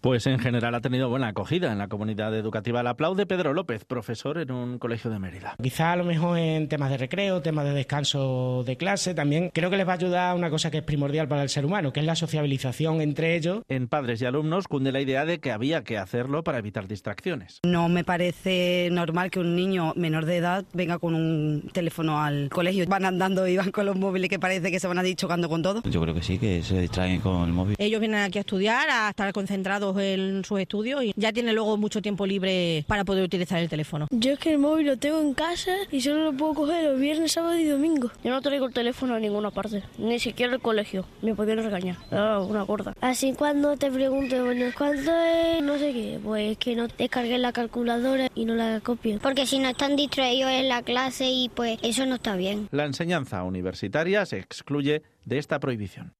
Pues 0.07 0.25
en 0.29 0.39
general 0.39 0.73
ha 0.73 0.81
tenido 0.81 1.09
buena 1.09 1.27
acogida 1.27 1.73
en 1.73 1.79
la 1.79 1.89
comunidad 1.89 2.33
educativa. 2.37 2.81
El 2.81 2.87
aplaude 2.87 3.27
Pedro 3.27 3.53
López, 3.53 3.85
profesor 3.85 4.39
en 4.39 4.53
un 4.53 4.79
colegio 4.79 5.11
de 5.11 5.19
Mérida. 5.19 5.57
Quizá 5.61 5.91
a 5.91 5.97
lo 5.97 6.05
mejor 6.05 6.39
en 6.39 6.69
temas 6.69 6.91
de 6.91 6.97
recreo, 6.97 7.43
temas 7.43 7.65
de 7.65 7.73
descanso 7.73 8.63
de 8.65 8.77
clase, 8.77 9.15
también 9.15 9.51
creo 9.53 9.69
que 9.69 9.77
les 9.77 9.85
va 9.85 9.95
a 9.95 9.97
ayudar 9.97 10.37
una 10.37 10.49
cosa 10.49 10.71
que 10.71 10.79
es 10.79 10.85
primordial 10.85 11.27
para 11.27 11.43
el 11.43 11.49
ser 11.49 11.67
humano, 11.67 11.93
que 11.93 11.99
es 11.99 12.07
la 12.07 12.15
sociabilización 12.15 13.01
entre 13.01 13.35
ellos. 13.35 13.65
En 13.69 13.89
padres 13.89 14.23
y 14.23 14.27
alumnos 14.27 14.69
cunde 14.69 14.93
la 14.93 15.01
idea 15.01 15.25
de 15.25 15.41
que 15.41 15.51
había 15.51 15.83
que 15.83 15.99
hacerlo 15.99 16.45
para 16.45 16.59
evitar 16.59 16.87
distracciones. 16.87 17.59
No 17.65 17.89
me 17.89 18.05
parece 18.05 18.89
normal 18.93 19.33
que 19.33 19.41
un 19.41 19.57
niño 19.57 19.93
menor 19.97 20.25
de 20.25 20.37
edad 20.37 20.65
venga 20.73 21.01
con 21.01 21.17
un 21.17 21.69
teléfono 21.73 22.23
al 22.23 22.49
colegio. 22.51 22.87
Van 22.87 23.07
andando 23.07 23.49
y 23.49 23.57
van 23.57 23.73
con 23.73 23.85
los 23.85 23.97
móviles 23.97 24.31
que 24.31 24.39
parece 24.39 24.71
que 24.71 24.79
se 24.79 24.87
van 24.87 25.01
a 25.01 25.05
ir 25.09 25.17
chocando 25.17 25.49
con 25.49 25.63
todo. 25.63 25.83
Yo 25.83 26.01
creo 26.01 26.15
que 26.15 26.23
sí, 26.23 26.39
que 26.39 26.63
se 26.63 26.81
distraen 26.81 27.21
con 27.21 27.43
el 27.43 27.53
móvil. 27.53 27.75
Ellos 27.77 27.99
vienen 27.99 28.21
aquí 28.21 28.39
a 28.39 28.43
estudiar, 28.43 28.89
a 28.89 29.09
estar 29.09 29.33
concentrados 29.33 29.96
en 30.01 30.45
sus 30.45 30.61
estudios 30.61 31.05
y 31.05 31.13
ya 31.17 31.33
tiene 31.33 31.53
luego 31.53 31.77
mucho 31.77 32.03
tiempo 32.03 32.27
libre 32.27 32.85
para 32.87 33.05
poder 33.05 33.25
utilizar 33.25 33.59
el 33.59 33.69
teléfono. 33.69 34.07
Yo 34.11 34.33
es 34.33 34.39
que 34.39 34.53
el 34.53 34.59
móvil 34.59 34.87
lo 34.87 34.97
tengo 34.97 35.21
en 35.21 35.35
casa 35.35 35.73
y 35.91 36.01
solo 36.01 36.25
lo 36.25 36.33
puedo 36.33 36.55
coger 36.55 36.85
los 36.85 37.01
viernes, 37.01 37.33
sábado 37.33 37.59
y 37.59 37.65
domingo. 37.65 38.11
Yo 38.25 38.31
no 38.31 38.41
traigo 38.41 38.67
el 38.67 38.73
teléfono 38.73 39.15
a 39.15 39.21
ninguna 39.21 39.51
parte, 39.51 39.83
ni 39.99 40.19
siquiera 40.19 40.55
el 40.55 40.61
colegio. 40.61 41.05
Me 41.23 41.35
podían 41.35 41.59
regañar, 41.59 41.97
era 42.11 42.41
una 42.41 42.63
gorda. 42.63 42.95
Así 43.01 43.35
cuando 43.35 43.77
te 43.77 43.91
pregunto, 43.91 44.45
bueno, 44.45 44.67
¿cuánto 44.77 45.13
es? 45.17 45.63
No 45.63 45.79
sé 45.79 45.93
qué, 45.93 46.21
pues 46.23 46.59
que 46.59 46.77
no 46.77 46.89
descargué 46.89 47.39
la 47.39 47.53
calculadora 47.53 48.29
y 48.35 48.45
no 48.45 48.55
la 48.55 48.81
copio. 48.81 49.19
Porque 49.21 49.47
si 49.47 49.59
no 49.59 49.69
están 49.69 49.97
distraídos 49.97 50.51
en 50.51 50.69
la 50.69 50.83
clase 50.83 51.29
y 51.31 51.49
pues 51.49 51.79
eso 51.83 52.07
no 52.07 52.17
está 52.17 52.37
bien. 52.37 52.69
La 52.71 52.85
enseñanza 52.85 53.43
universitaria 53.43 54.25
se 54.27 54.39
excluye 54.39 55.03
de 55.25 55.39
esta 55.39 55.59
prohibición. 55.61 56.15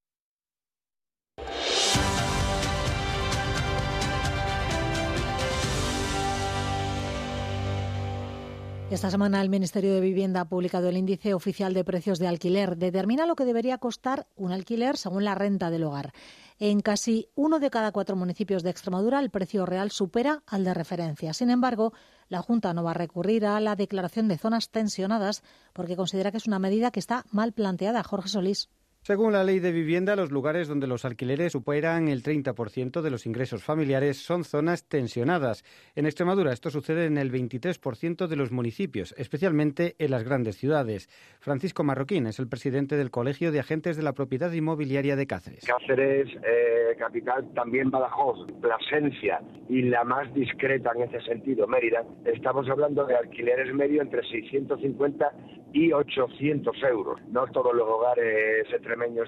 Esta 8.89 9.11
semana 9.11 9.43
el 9.43 9.51
Ministerio 9.51 9.93
de 9.93 10.01
Vivienda 10.01 10.43
ha 10.43 10.49
publicado 10.49 10.89
el 10.89 10.97
índice 10.97 11.35
oficial 11.35 11.75
de 11.75 11.83
precios 11.83 12.21
de 12.21 12.29
alquiler. 12.29 12.77
Determina 12.77 13.27
lo 13.27 13.35
que 13.35 13.45
debería 13.45 13.79
costar 13.79 14.29
un 14.37 14.53
alquiler 14.53 14.97
según 14.97 15.25
la 15.25 15.35
renta 15.35 15.71
del 15.71 15.83
hogar. 15.83 16.13
En 16.61 16.81
casi 16.81 17.29
uno 17.35 17.59
de 17.59 17.69
cada 17.69 17.91
cuatro 17.91 18.15
municipios 18.15 18.63
de 18.63 18.71
Extremadura 18.71 19.19
el 19.19 19.31
precio 19.31 19.67
real 19.67 19.91
supera 19.91 20.45
al 20.47 20.63
de 20.63 20.73
referencia. 20.73 21.35
Sin 21.35 21.51
embargo, 21.51 21.95
la 22.29 22.43
Junta 22.43 22.73
no 22.75 22.85
va 22.85 22.93
a 22.93 22.95
recurrir 22.95 23.45
a 23.45 23.59
la 23.59 23.75
declaración 23.75 24.29
de 24.29 24.39
zonas 24.39 24.71
tensionadas 24.71 25.43
porque 25.73 25.97
considera 25.97 26.31
que 26.31 26.39
es 26.39 26.47
una 26.47 26.61
medida 26.61 26.93
que 26.93 27.01
está 27.01 27.27
mal 27.33 27.53
planteada. 27.53 28.05
Jorge 28.05 28.29
Solís. 28.29 28.71
Según 29.07 29.35
la 29.35 29.45
ley 29.45 29.61
de 29.61 29.71
vivienda, 29.71 30.17
los 30.17 30.33
lugares 30.33 30.67
donde 30.67 30.89
los 30.89 31.05
alquileres 31.05 31.53
superan 31.53 32.09
el 32.09 32.25
30% 32.25 33.03
de 33.03 33.11
los 33.13 33.25
ingresos 33.25 33.63
familiares 33.63 34.17
son 34.17 34.43
zonas 34.43 34.89
tensionadas. 34.89 35.63
En 35.95 36.07
Extremadura 36.07 36.53
esto 36.53 36.71
sucede 36.71 37.05
en 37.07 37.17
el 37.17 37.31
23% 37.31 38.27
de 38.27 38.35
los 38.35 38.51
municipios, 38.51 39.15
especialmente 39.17 39.95
en 40.01 40.11
las 40.11 40.25
grandes 40.25 40.57
ciudades. 40.57 41.07
Francisco 41.39 41.85
Marroquín 41.85 42.27
es 42.27 42.41
el 42.41 42.49
presidente 42.49 42.97
del 42.97 43.13
Colegio 43.13 43.53
de 43.53 43.61
Agentes 43.61 43.97
de 43.97 44.03
la 44.03 44.13
Propiedad 44.13 44.51
Inmobiliaria 44.51 45.15
de 45.15 45.29
Cáceres. 45.29 45.65
Cáceres, 45.65 46.27
eh, 46.45 46.97
capital, 46.99 47.49
también 47.55 47.93
Badajoz, 47.93 48.51
Plasencia 48.61 49.41
y 49.69 49.83
la 49.83 50.03
más 50.03 50.35
discreta 50.35 50.91
en 50.97 51.03
ese 51.03 51.21
sentido, 51.21 51.69
Mérida, 51.69 52.03
estamos 52.25 52.69
hablando 52.69 53.05
de 53.05 53.15
alquileres 53.15 53.73
medio 53.73 54.03
entre 54.03 54.23
650 54.23 55.31
y 55.73 55.93
800 55.93 56.75
euros. 56.91 57.21
No 57.29 57.47
todos 57.49 57.75
los 57.75 57.87
hogares 57.87 58.67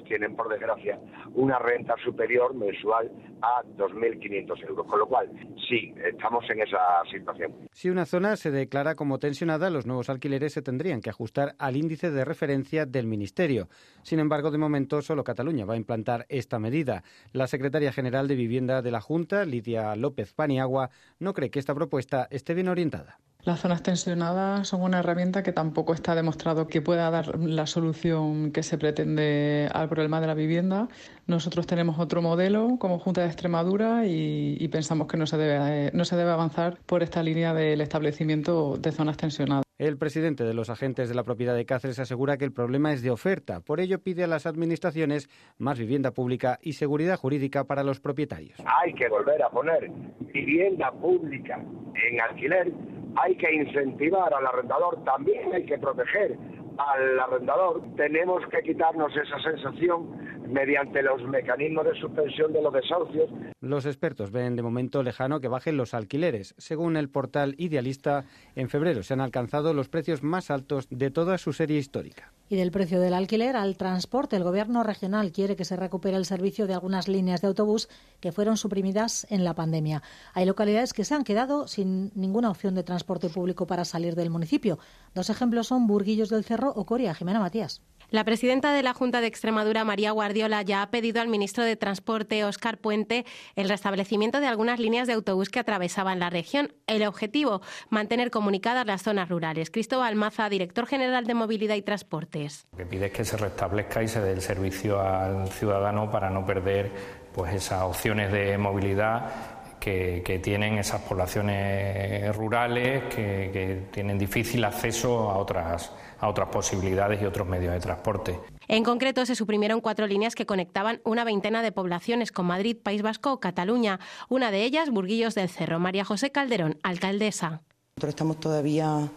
tienen, 0.06 0.34
por 0.37 0.48
desgracia, 0.48 0.98
una 1.34 1.58
renta 1.58 1.94
superior 2.04 2.54
mensual 2.54 3.10
a 3.42 3.62
2.500 3.76 4.68
euros. 4.68 4.87
Con 4.87 4.98
lo 4.98 5.06
cual, 5.06 5.30
sí, 5.68 5.94
estamos 6.04 6.44
en 6.50 6.62
esa 6.62 6.78
situación. 7.10 7.52
Si 7.72 7.90
una 7.90 8.04
zona 8.04 8.37
se 8.37 8.50
declara 8.50 8.94
como 8.94 9.18
tensionada, 9.18 9.70
los 9.70 9.87
nuevos 9.87 10.10
alquileres 10.10 10.52
se 10.52 10.62
tendrían 10.62 11.00
que 11.00 11.10
ajustar 11.10 11.54
al 11.58 11.76
índice 11.76 12.10
de 12.10 12.25
referencia 12.25 12.87
del 12.87 13.06
Ministerio. 13.06 13.68
Sin 14.02 14.18
embargo, 14.18 14.50
de 14.50 14.58
momento, 14.58 15.02
solo 15.02 15.25
Cataluña 15.25 15.64
va 15.64 15.75
a 15.75 15.78
implantar 15.78 16.26
esta 16.28 16.58
medida. 16.58 17.02
La 17.32 17.46
secretaria 17.46 17.92
general 17.92 18.28
de 18.28 18.34
Vivienda 18.34 18.82
de 18.82 18.90
la 18.90 19.00
Junta, 19.00 19.44
Lidia 19.44 19.94
López 19.96 20.32
Paniagua, 20.32 20.90
no 21.18 21.34
cree 21.34 21.50
que 21.50 21.58
esta 21.58 21.75
propuesta 21.75 22.26
esté 22.30 22.54
bien 22.54 22.68
orientada. 22.68 23.18
Las 23.45 23.61
zonas 23.61 23.83
tensionadas 23.83 24.68
son 24.68 24.83
una 24.83 24.99
herramienta 24.99 25.42
que 25.42 25.52
tampoco 25.52 25.95
está 25.95 26.14
demostrado 26.14 26.66
que 26.66 26.83
pueda 26.83 27.09
dar 27.11 27.38
la 27.38 27.66
solución 27.66 28.50
que 28.50 28.62
se 28.62 28.78
pretende 28.78 29.71
al 29.73 29.88
problema 29.88 30.21
de 30.21 30.26
la 30.26 30.35
vivienda. 30.35 30.88
Nosotros 31.26 31.66
tenemos 31.66 31.99
otro 31.99 32.21
modelo 32.21 32.76
como 32.78 32.99
Junta 32.99 33.23
de 33.23 33.28
Extremadura 33.28 34.07
y, 34.07 34.68
pensamos 34.68 35.07
que 35.07 35.16
no 35.16 35.26
se, 35.26 35.37
debe, 35.37 35.90
no 35.95 36.04
se 36.04 36.16
debe 36.16 36.33
avanzar 36.33 36.78
por 36.85 37.02
esta 37.02 37.23
línea 37.23 37.54
del 37.54 37.80
establecimiento 37.80 38.76
de 38.76 38.92
zonas 38.92 39.16
tensionadas. 39.16 39.67
El 39.78 39.97
presidente 39.97 40.42
de 40.42 40.54
los 40.54 40.70
agentes 40.70 41.08
de 41.08 41.14
la 41.14 41.23
propiedad 41.23 41.54
de 41.54 41.64
Cáceres 41.64 42.00
asegura 42.00 42.37
que 42.37 42.44
el 42.44 42.52
problema 42.52 42.92
es 42.92 43.00
de 43.00 43.12
oferta. 43.12 43.61
Por 43.61 43.78
ello 43.78 44.00
pide 44.00 44.25
a 44.25 44.26
las 44.26 44.44
administraciones 44.44 45.30
más 45.56 45.78
vivienda 45.78 46.11
pública 46.11 46.58
y 46.61 46.73
seguridad 46.73 47.16
jurídica 47.16 47.62
para 47.62 47.85
los 47.85 48.00
propietarios. 48.00 48.58
Hay 48.82 48.92
que 48.94 49.08
volver 49.08 49.40
a 49.40 49.49
poner 49.50 49.88
vivienda 50.32 50.90
pública 50.90 51.64
en 52.11 52.20
alquiler 52.20 52.73
hay 53.16 53.37
que 53.37 53.52
incentivar 53.52 54.32
al 54.32 54.47
arrendador, 54.47 55.02
también 55.04 55.52
hay 55.52 55.64
que 55.64 55.78
proteger 55.78 56.37
al 56.78 57.18
arrendador. 57.18 57.82
Tenemos 57.97 58.47
que 58.49 58.62
quitarnos 58.62 59.12
esa 59.16 59.40
sensación 59.40 60.38
mediante 60.49 61.02
los 61.02 61.23
mecanismos 61.25 61.85
de 61.85 62.00
suspensión 62.00 62.52
de 62.52 62.62
los 62.62 62.73
desahucios. 62.73 63.31
Los 63.61 63.87
expertos 63.87 64.31
ven 64.31 64.57
de 64.57 64.62
momento 64.62 65.02
lejano 65.02 65.40
que 65.40 65.49
bajen 65.49 65.76
los 65.76 65.95
alquileres. 65.95 66.55
Según 66.59 66.97
el 66.97 67.11
portal 67.11 67.55
Idealista, 67.59 68.25
en 68.55 68.69
febrero 68.69 69.02
se 69.02 69.14
han 69.14 69.21
alcanzado 69.21 69.75
los 69.75 69.88
precios 69.88 70.23
más 70.23 70.50
altos 70.50 70.87
de 70.90 71.11
toda 71.11 71.38
su 71.38 71.52
serie 71.52 71.78
histórica. 71.78 72.33
Y 72.50 72.57
del 72.57 72.71
precio 72.71 72.99
del 73.00 73.12
alquiler 73.12 73.57
al 73.57 73.76
transporte, 73.76 74.37
el 74.37 74.43
Gobierno 74.43 74.83
regional 74.83 75.33
quiere 75.33 75.55
que 75.55 75.67
se 75.67 75.76
recupere 75.76 76.17
el 76.17 76.25
servicio 76.25 76.67
de 76.67 76.73
algunas 76.73 77.07
líneas 77.07 77.43
de 77.43 77.49
autobús 77.49 77.88
que 78.21 78.33
fueron 78.33 78.57
suprimidas 78.57 79.26
en 79.28 79.45
la 79.45 79.55
pandemia. 79.55 80.02
Hay 80.33 80.47
localidades 80.47 80.95
que 80.95 81.05
se 81.05 81.14
han 81.14 81.25
quedado 81.25 81.69
sin 81.69 82.11
ninguna 82.14 82.50
opción 82.50 82.75
de 82.75 82.85
transporte 82.85 83.28
público 83.28 83.67
para 83.67 83.85
salir 83.85 84.14
del 84.14 84.31
municipio. 84.31 84.78
Dos 85.14 85.28
ejemplos 85.28 85.67
son 85.67 85.87
Burguillos 85.87 86.31
del 86.31 86.45
Cerro 86.45 86.73
o 86.75 86.87
Coria. 86.87 87.14
Jimena 87.14 87.40
Matías. 87.40 87.83
La 88.10 88.24
presidenta 88.24 88.72
de 88.72 88.82
la 88.82 88.94
Junta 88.94 89.20
de 89.20 89.26
Extremadura, 89.26 89.84
María 89.84 90.12
Guardiola, 90.12 90.62
ya 90.62 90.80
ha 90.80 90.90
pedido 90.90 91.20
al 91.20 91.28
ministro 91.28 91.62
de 91.62 91.76
Transporte, 91.76 92.42
Óscar 92.42 92.78
Puente, 92.78 93.26
el 93.54 93.68
restablecimiento 93.68 94.40
de 94.40 94.46
algunas 94.46 94.80
líneas 94.80 95.06
de 95.06 95.12
autobús 95.12 95.50
que 95.50 95.58
atravesaban 95.58 96.18
la 96.18 96.30
región. 96.30 96.72
El 96.86 97.06
objetivo, 97.06 97.60
mantener 97.90 98.30
comunicadas 98.30 98.86
las 98.86 99.02
zonas 99.02 99.28
rurales. 99.28 99.70
Cristóbal 99.70 100.14
Maza, 100.14 100.48
director 100.48 100.86
general 100.86 101.26
de 101.26 101.34
Movilidad 101.34 101.74
y 101.74 101.82
Transportes. 101.82 102.66
Lo 102.72 102.78
que 102.78 102.86
pide 102.86 103.06
es 103.06 103.12
que 103.12 103.26
se 103.26 103.36
restablezca 103.36 104.02
y 104.02 104.08
se 104.08 104.22
dé 104.22 104.32
el 104.32 104.40
servicio 104.40 104.98
al 105.02 105.46
ciudadano 105.48 106.10
para 106.10 106.30
no 106.30 106.46
perder 106.46 106.90
pues, 107.34 107.52
esas 107.52 107.82
opciones 107.82 108.32
de 108.32 108.56
movilidad 108.56 109.58
que, 109.78 110.40
tienen 110.42 110.78
esas 110.78 111.02
poblaciones 111.02 112.34
rurales 112.34 113.04
que, 113.14 113.50
que 113.52 113.88
tienen 113.90 114.18
difícil 114.18 114.64
acceso 114.64 115.30
a 115.30 115.36
otras, 115.36 115.92
a 116.20 116.28
otras 116.28 116.48
posibilidades 116.48 117.20
y 117.22 117.25
otros 117.25 117.46
medios 117.46 117.72
de 117.72 117.80
transporte. 117.80 118.38
En 118.66 118.84
concreto, 118.84 119.25
se 119.25 119.34
suprimieron 119.34 119.80
cuatro 119.80 120.06
líneas 120.06 120.34
que 120.34 120.46
conectaban 120.46 121.00
una 121.04 121.25
veintena 121.25 121.62
de 121.62 121.72
poblaciones 121.72 122.32
con 122.32 122.46
Madrid, 122.46 122.76
País 122.82 123.02
Vasco 123.02 123.32
o 123.32 123.40
Cataluña. 123.40 123.98
Una 124.28 124.50
de 124.50 124.64
ellas, 124.64 124.90
Burguillos 124.90 125.34
del 125.34 125.48
Cerro. 125.48 125.78
María 125.78 126.04
José 126.04 126.30
Calderón, 126.30 126.78
alcaldesa. 126.82 127.62
Nosotros 127.96 128.10
estamos 128.10 128.40
todavía 128.40 129.08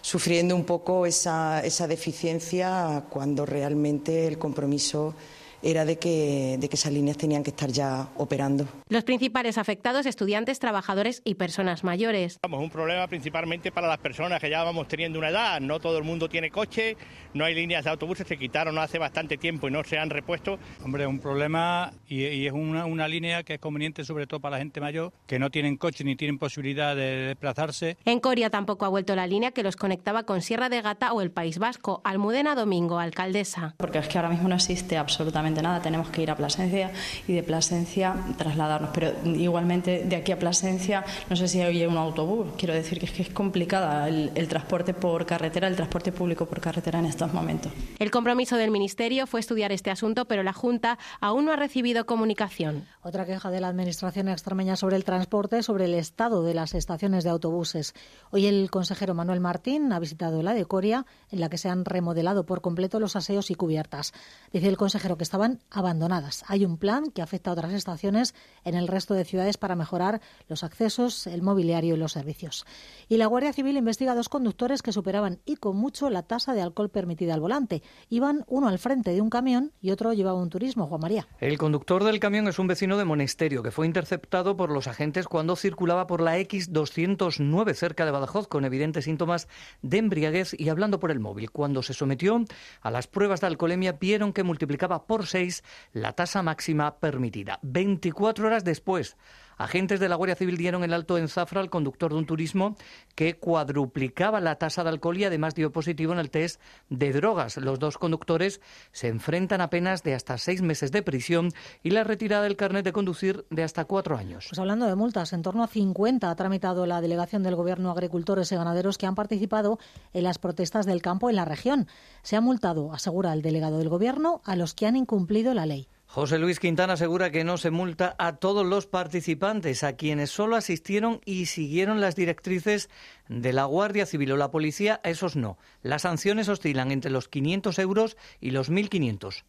sufriendo 0.00 0.54
un 0.54 0.64
poco 0.64 1.06
esa, 1.06 1.64
esa 1.64 1.86
deficiencia 1.86 3.04
cuando 3.08 3.46
realmente 3.46 4.26
el 4.26 4.38
compromiso 4.38 5.14
era 5.62 5.84
de 5.84 5.98
que, 5.98 6.56
de 6.58 6.68
que 6.68 6.76
esas 6.76 6.92
líneas 6.92 7.16
tenían 7.16 7.42
que 7.42 7.50
estar 7.50 7.70
ya 7.70 8.08
operando. 8.16 8.66
Los 8.88 9.04
principales 9.04 9.58
afectados, 9.58 10.06
estudiantes, 10.06 10.58
trabajadores 10.58 11.22
y 11.24 11.34
personas 11.34 11.84
mayores. 11.84 12.38
Vamos, 12.42 12.62
un 12.62 12.70
problema 12.70 13.06
principalmente 13.06 13.72
para 13.72 13.88
las 13.88 13.98
personas 13.98 14.40
que 14.40 14.50
ya 14.50 14.62
vamos 14.62 14.88
teniendo 14.88 15.18
una 15.18 15.30
edad. 15.30 15.60
No 15.60 15.80
todo 15.80 15.98
el 15.98 16.04
mundo 16.04 16.28
tiene 16.28 16.50
coche, 16.50 16.96
no 17.34 17.44
hay 17.44 17.54
líneas 17.54 17.84
de 17.84 17.90
autobuses, 17.90 18.26
se 18.26 18.38
quitaron 18.38 18.78
hace 18.78 18.98
bastante 18.98 19.36
tiempo 19.36 19.68
y 19.68 19.70
no 19.70 19.82
se 19.84 19.98
han 19.98 20.10
repuesto. 20.10 20.58
Hombre, 20.84 21.06
un 21.06 21.18
problema 21.18 21.92
y, 22.08 22.46
es 22.46 22.52
una, 22.52 22.86
una, 22.86 23.08
línea 23.08 23.42
que 23.42 23.54
es 23.54 23.60
conveniente 23.60 24.04
sobre 24.04 24.26
todo 24.26 24.40
para 24.40 24.56
la 24.56 24.58
gente 24.58 24.80
mayor 24.80 25.12
que 25.26 25.38
no 25.38 25.50
tienen 25.50 25.76
coche 25.76 26.04
ni 26.04 26.14
tienen 26.14 26.38
posibilidad 26.38 26.94
de 26.94 27.28
desplazarse. 27.28 27.96
En 28.04 28.20
Coria 28.20 28.50
tampoco 28.50 28.84
ha 28.84 28.88
vuelto 28.88 29.16
la 29.16 29.26
línea 29.26 29.52
que 29.52 29.62
los 29.62 29.76
conectaba 29.76 30.24
con 30.24 30.42
Sierra 30.42 30.68
de 30.68 30.82
Gata 30.82 31.12
o 31.12 31.22
el 31.22 31.30
País 31.30 31.58
Vasco. 31.58 32.00
Almudena 32.04 32.54
Domingo, 32.54 32.98
alcaldesa. 32.98 33.74
Porque 33.78 33.98
es 33.98 34.08
que 34.08 34.18
ahora 34.18 34.30
mismo 34.30 34.48
no 34.48 34.54
existe 34.54 34.96
absolutamente 34.96 35.47
nada, 35.50 35.80
tenemos 35.80 36.08
que 36.10 36.22
ir 36.22 36.30
a 36.30 36.36
Plasencia 36.36 36.92
y 37.26 37.32
de 37.32 37.42
Plasencia 37.42 38.14
trasladarnos. 38.36 38.90
Pero 38.92 39.12
igualmente 39.24 40.04
de 40.04 40.16
aquí 40.16 40.32
a 40.32 40.38
Plasencia 40.38 41.04
no 41.28 41.36
sé 41.36 41.48
si 41.48 41.60
hay 41.60 41.84
un 41.86 41.96
autobús. 41.96 42.48
Quiero 42.56 42.74
decir 42.74 42.98
que 42.98 43.06
es 43.06 43.12
que 43.12 43.22
es 43.22 43.30
complicada 43.30 44.08
el, 44.08 44.30
el 44.34 44.48
transporte 44.48 44.94
por 44.94 45.26
carretera, 45.26 45.68
el 45.68 45.76
transporte 45.76 46.12
público 46.12 46.46
por 46.46 46.60
carretera 46.60 46.98
en 46.98 47.06
estos 47.06 47.32
momentos. 47.32 47.72
El 47.98 48.10
compromiso 48.10 48.56
del 48.56 48.70
Ministerio 48.70 49.26
fue 49.26 49.40
estudiar 49.40 49.72
este 49.72 49.90
asunto, 49.90 50.26
pero 50.26 50.42
la 50.42 50.52
Junta 50.52 50.98
aún 51.20 51.46
no 51.46 51.52
ha 51.52 51.56
recibido 51.56 52.06
comunicación. 52.06 52.86
Otra 53.02 53.24
queja 53.24 53.50
de 53.50 53.60
la 53.60 53.68
Administración 53.68 54.28
extremeña 54.28 54.76
sobre 54.76 54.96
el 54.96 55.04
transporte, 55.04 55.62
sobre 55.62 55.86
el 55.86 55.94
estado 55.94 56.42
de 56.42 56.54
las 56.54 56.74
estaciones 56.74 57.24
de 57.24 57.30
autobuses. 57.30 57.94
Hoy 58.30 58.46
el 58.46 58.70
consejero 58.70 59.14
Manuel 59.14 59.40
Martín 59.40 59.92
ha 59.92 59.98
visitado 59.98 60.42
la 60.42 60.54
de 60.54 60.64
Coria, 60.64 61.06
en 61.30 61.40
la 61.40 61.48
que 61.48 61.58
se 61.58 61.68
han 61.68 61.84
remodelado 61.84 62.44
por 62.44 62.60
completo 62.60 63.00
los 63.00 63.16
aseos 63.16 63.50
y 63.50 63.54
cubiertas. 63.54 64.12
Dice 64.52 64.68
el 64.68 64.76
consejero 64.76 65.16
que 65.16 65.24
estaban 65.38 65.60
abandonadas. 65.70 66.44
Hay 66.48 66.64
un 66.64 66.78
plan 66.78 67.12
que 67.12 67.22
afecta 67.22 67.50
a 67.50 67.52
otras 67.52 67.72
estaciones 67.72 68.34
en 68.64 68.74
el 68.74 68.88
resto 68.88 69.14
de 69.14 69.24
ciudades 69.24 69.56
para 69.56 69.76
mejorar 69.76 70.20
los 70.48 70.64
accesos, 70.64 71.28
el 71.28 71.42
mobiliario 71.42 71.94
y 71.94 71.96
los 71.96 72.12
servicios. 72.12 72.66
Y 73.08 73.18
la 73.18 73.26
Guardia 73.26 73.52
Civil 73.52 73.76
investiga 73.76 74.12
a 74.12 74.14
dos 74.16 74.28
conductores 74.28 74.82
que 74.82 74.90
superaban 74.90 75.38
y 75.44 75.54
con 75.54 75.76
mucho 75.76 76.10
la 76.10 76.24
tasa 76.24 76.54
de 76.54 76.60
alcohol 76.62 76.90
permitida 76.90 77.34
al 77.34 77.40
volante. 77.40 77.84
Iban 78.08 78.44
uno 78.48 78.66
al 78.66 78.80
frente 78.80 79.12
de 79.12 79.20
un 79.20 79.30
camión 79.30 79.72
y 79.80 79.92
otro 79.92 80.12
llevaba 80.12 80.42
un 80.42 80.50
turismo, 80.50 80.88
Juan 80.88 81.02
María. 81.02 81.28
El 81.38 81.56
conductor 81.56 82.02
del 82.02 82.18
camión 82.18 82.48
es 82.48 82.58
un 82.58 82.66
vecino 82.66 82.96
de 82.96 83.04
Monesterio 83.04 83.62
que 83.62 83.70
fue 83.70 83.86
interceptado 83.86 84.56
por 84.56 84.70
los 84.70 84.88
agentes 84.88 85.28
cuando 85.28 85.54
circulaba 85.54 86.08
por 86.08 86.20
la 86.20 86.36
X209 86.38 87.74
cerca 87.74 88.04
de 88.04 88.10
Badajoz 88.10 88.48
con 88.48 88.64
evidentes 88.64 89.04
síntomas 89.04 89.46
de 89.82 89.98
embriaguez 89.98 90.58
y 90.58 90.68
hablando 90.68 90.98
por 90.98 91.12
el 91.12 91.20
móvil. 91.20 91.52
Cuando 91.52 91.84
se 91.84 91.94
sometió 91.94 92.44
a 92.80 92.90
las 92.90 93.06
pruebas 93.06 93.40
de 93.40 93.46
alcoholemia 93.46 93.92
vieron 93.92 94.32
que 94.32 94.42
multiplicaba 94.42 95.06
por 95.06 95.27
seis 95.30 95.62
la 95.92 96.12
tasa 96.12 96.42
máxima 96.42 96.98
permitida. 96.98 97.58
24 97.62 98.46
horas 98.46 98.64
después 98.64 99.16
Agentes 99.58 99.98
de 99.98 100.08
la 100.08 100.14
Guardia 100.14 100.36
Civil 100.36 100.56
dieron 100.56 100.84
el 100.84 100.94
alto 100.94 101.18
en 101.18 101.28
Zafra 101.28 101.60
al 101.60 101.68
conductor 101.68 102.12
de 102.12 102.18
un 102.18 102.26
turismo 102.26 102.76
que 103.16 103.34
cuadruplicaba 103.34 104.40
la 104.40 104.54
tasa 104.54 104.84
de 104.84 104.90
alcohol 104.90 105.18
y 105.18 105.24
además 105.24 105.56
dio 105.56 105.72
positivo 105.72 106.12
en 106.12 106.20
el 106.20 106.30
test 106.30 106.60
de 106.88 107.12
drogas. 107.12 107.56
Los 107.56 107.80
dos 107.80 107.98
conductores 107.98 108.60
se 108.92 109.08
enfrentan 109.08 109.60
a 109.60 109.68
penas 109.68 110.04
de 110.04 110.14
hasta 110.14 110.38
seis 110.38 110.62
meses 110.62 110.92
de 110.92 111.02
prisión 111.02 111.50
y 111.82 111.90
la 111.90 112.04
retirada 112.04 112.44
del 112.44 112.56
carnet 112.56 112.84
de 112.84 112.92
conducir 112.92 113.46
de 113.50 113.64
hasta 113.64 113.84
cuatro 113.84 114.16
años. 114.16 114.46
Pues 114.48 114.58
hablando 114.60 114.86
de 114.86 114.94
multas, 114.94 115.32
en 115.32 115.42
torno 115.42 115.64
a 115.64 115.66
50 115.66 116.30
ha 116.30 116.36
tramitado 116.36 116.86
la 116.86 117.00
delegación 117.00 117.42
del 117.42 117.56
Gobierno 117.56 117.90
agricultores 117.90 118.52
y 118.52 118.56
ganaderos 118.56 118.96
que 118.96 119.06
han 119.06 119.16
participado 119.16 119.78
en 120.12 120.22
las 120.22 120.38
protestas 120.38 120.86
del 120.86 121.02
campo 121.02 121.30
en 121.30 121.36
la 121.36 121.44
región. 121.44 121.88
Se 122.22 122.36
ha 122.36 122.40
multado, 122.40 122.92
asegura 122.92 123.32
el 123.32 123.42
delegado 123.42 123.78
del 123.78 123.88
Gobierno, 123.88 124.40
a 124.44 124.54
los 124.54 124.74
que 124.74 124.86
han 124.86 124.94
incumplido 124.94 125.52
la 125.52 125.66
ley. 125.66 125.88
José 126.10 126.38
Luis 126.38 126.58
Quintana 126.58 126.94
asegura 126.94 127.30
que 127.30 127.44
no 127.44 127.58
se 127.58 127.70
multa 127.70 128.16
a 128.18 128.36
todos 128.36 128.64
los 128.64 128.86
participantes, 128.86 129.84
a 129.84 129.92
quienes 129.92 130.30
solo 130.30 130.56
asistieron 130.56 131.20
y 131.26 131.46
siguieron 131.46 132.00
las 132.00 132.16
directrices 132.16 132.88
de 133.28 133.52
la 133.52 133.66
Guardia 133.66 134.06
Civil 134.06 134.32
o 134.32 134.38
la 134.38 134.50
Policía, 134.50 135.02
a 135.04 135.10
esos 135.10 135.36
no. 135.36 135.58
Las 135.82 136.02
sanciones 136.02 136.48
oscilan 136.48 136.92
entre 136.92 137.10
los 137.10 137.28
500 137.28 137.78
euros 137.78 138.16
y 138.40 138.52
los 138.52 138.70
1.500 138.70 139.44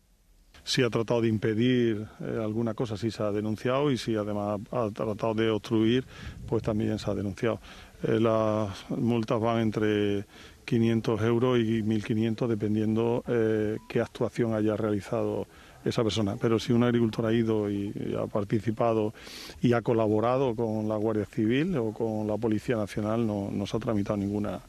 si 0.66 0.84
ha 0.84 0.90
tratado 0.90 1.22
de 1.22 1.30
impedir 1.30 2.06
eh, 2.20 2.40
alguna 2.44 2.74
cosa, 2.74 2.98
sí 2.98 3.10
se 3.10 3.24
ha 3.24 3.32
denunciado 3.32 3.90
y 3.92 3.98
si 3.98 4.16
además 4.16 4.60
ha 4.72 4.90
tratado 4.92 5.34
de 5.34 5.50
obstruir, 5.50 6.06
pues 6.46 6.62
también 6.62 7.00
se 7.00 7.10
ha 7.10 7.16
denunciado. 7.16 7.60
Eh, 8.04 8.20
las 8.20 8.70
multas 8.92 9.40
van 9.40 9.62
entre 9.62 10.26
500 10.66 11.22
euros 11.24 11.58
y 11.58 11.82
1.500 11.82 12.48
dependiendo 12.48 13.24
eh, 13.28 13.78
qué 13.88 14.02
actuación 14.02 14.54
haya 14.54 14.76
realizado 14.76 15.48
esa 15.86 16.04
persona. 16.04 16.36
Pero 16.40 16.60
si 16.60 16.74
un 16.74 16.84
agricultor 16.84 17.26
ha 17.26 17.34
ido 17.34 17.70
y, 17.70 17.94
ha 18.22 18.28
participado 18.28 19.14
y 19.62 19.74
ha 19.74 19.82
colaborado 19.82 20.56
con 20.56 20.88
la 20.88 20.96
Guardia 20.96 21.26
Civil 21.26 21.78
o 21.78 21.94
con 21.94 22.28
la 22.28 22.38
Policía 22.38 22.76
Nacional, 22.76 23.26
no, 23.26 23.50
no 23.52 23.66
se 23.66 23.78
ha 23.78 23.80
tramitado 23.80 24.18
ninguna. 24.18 24.62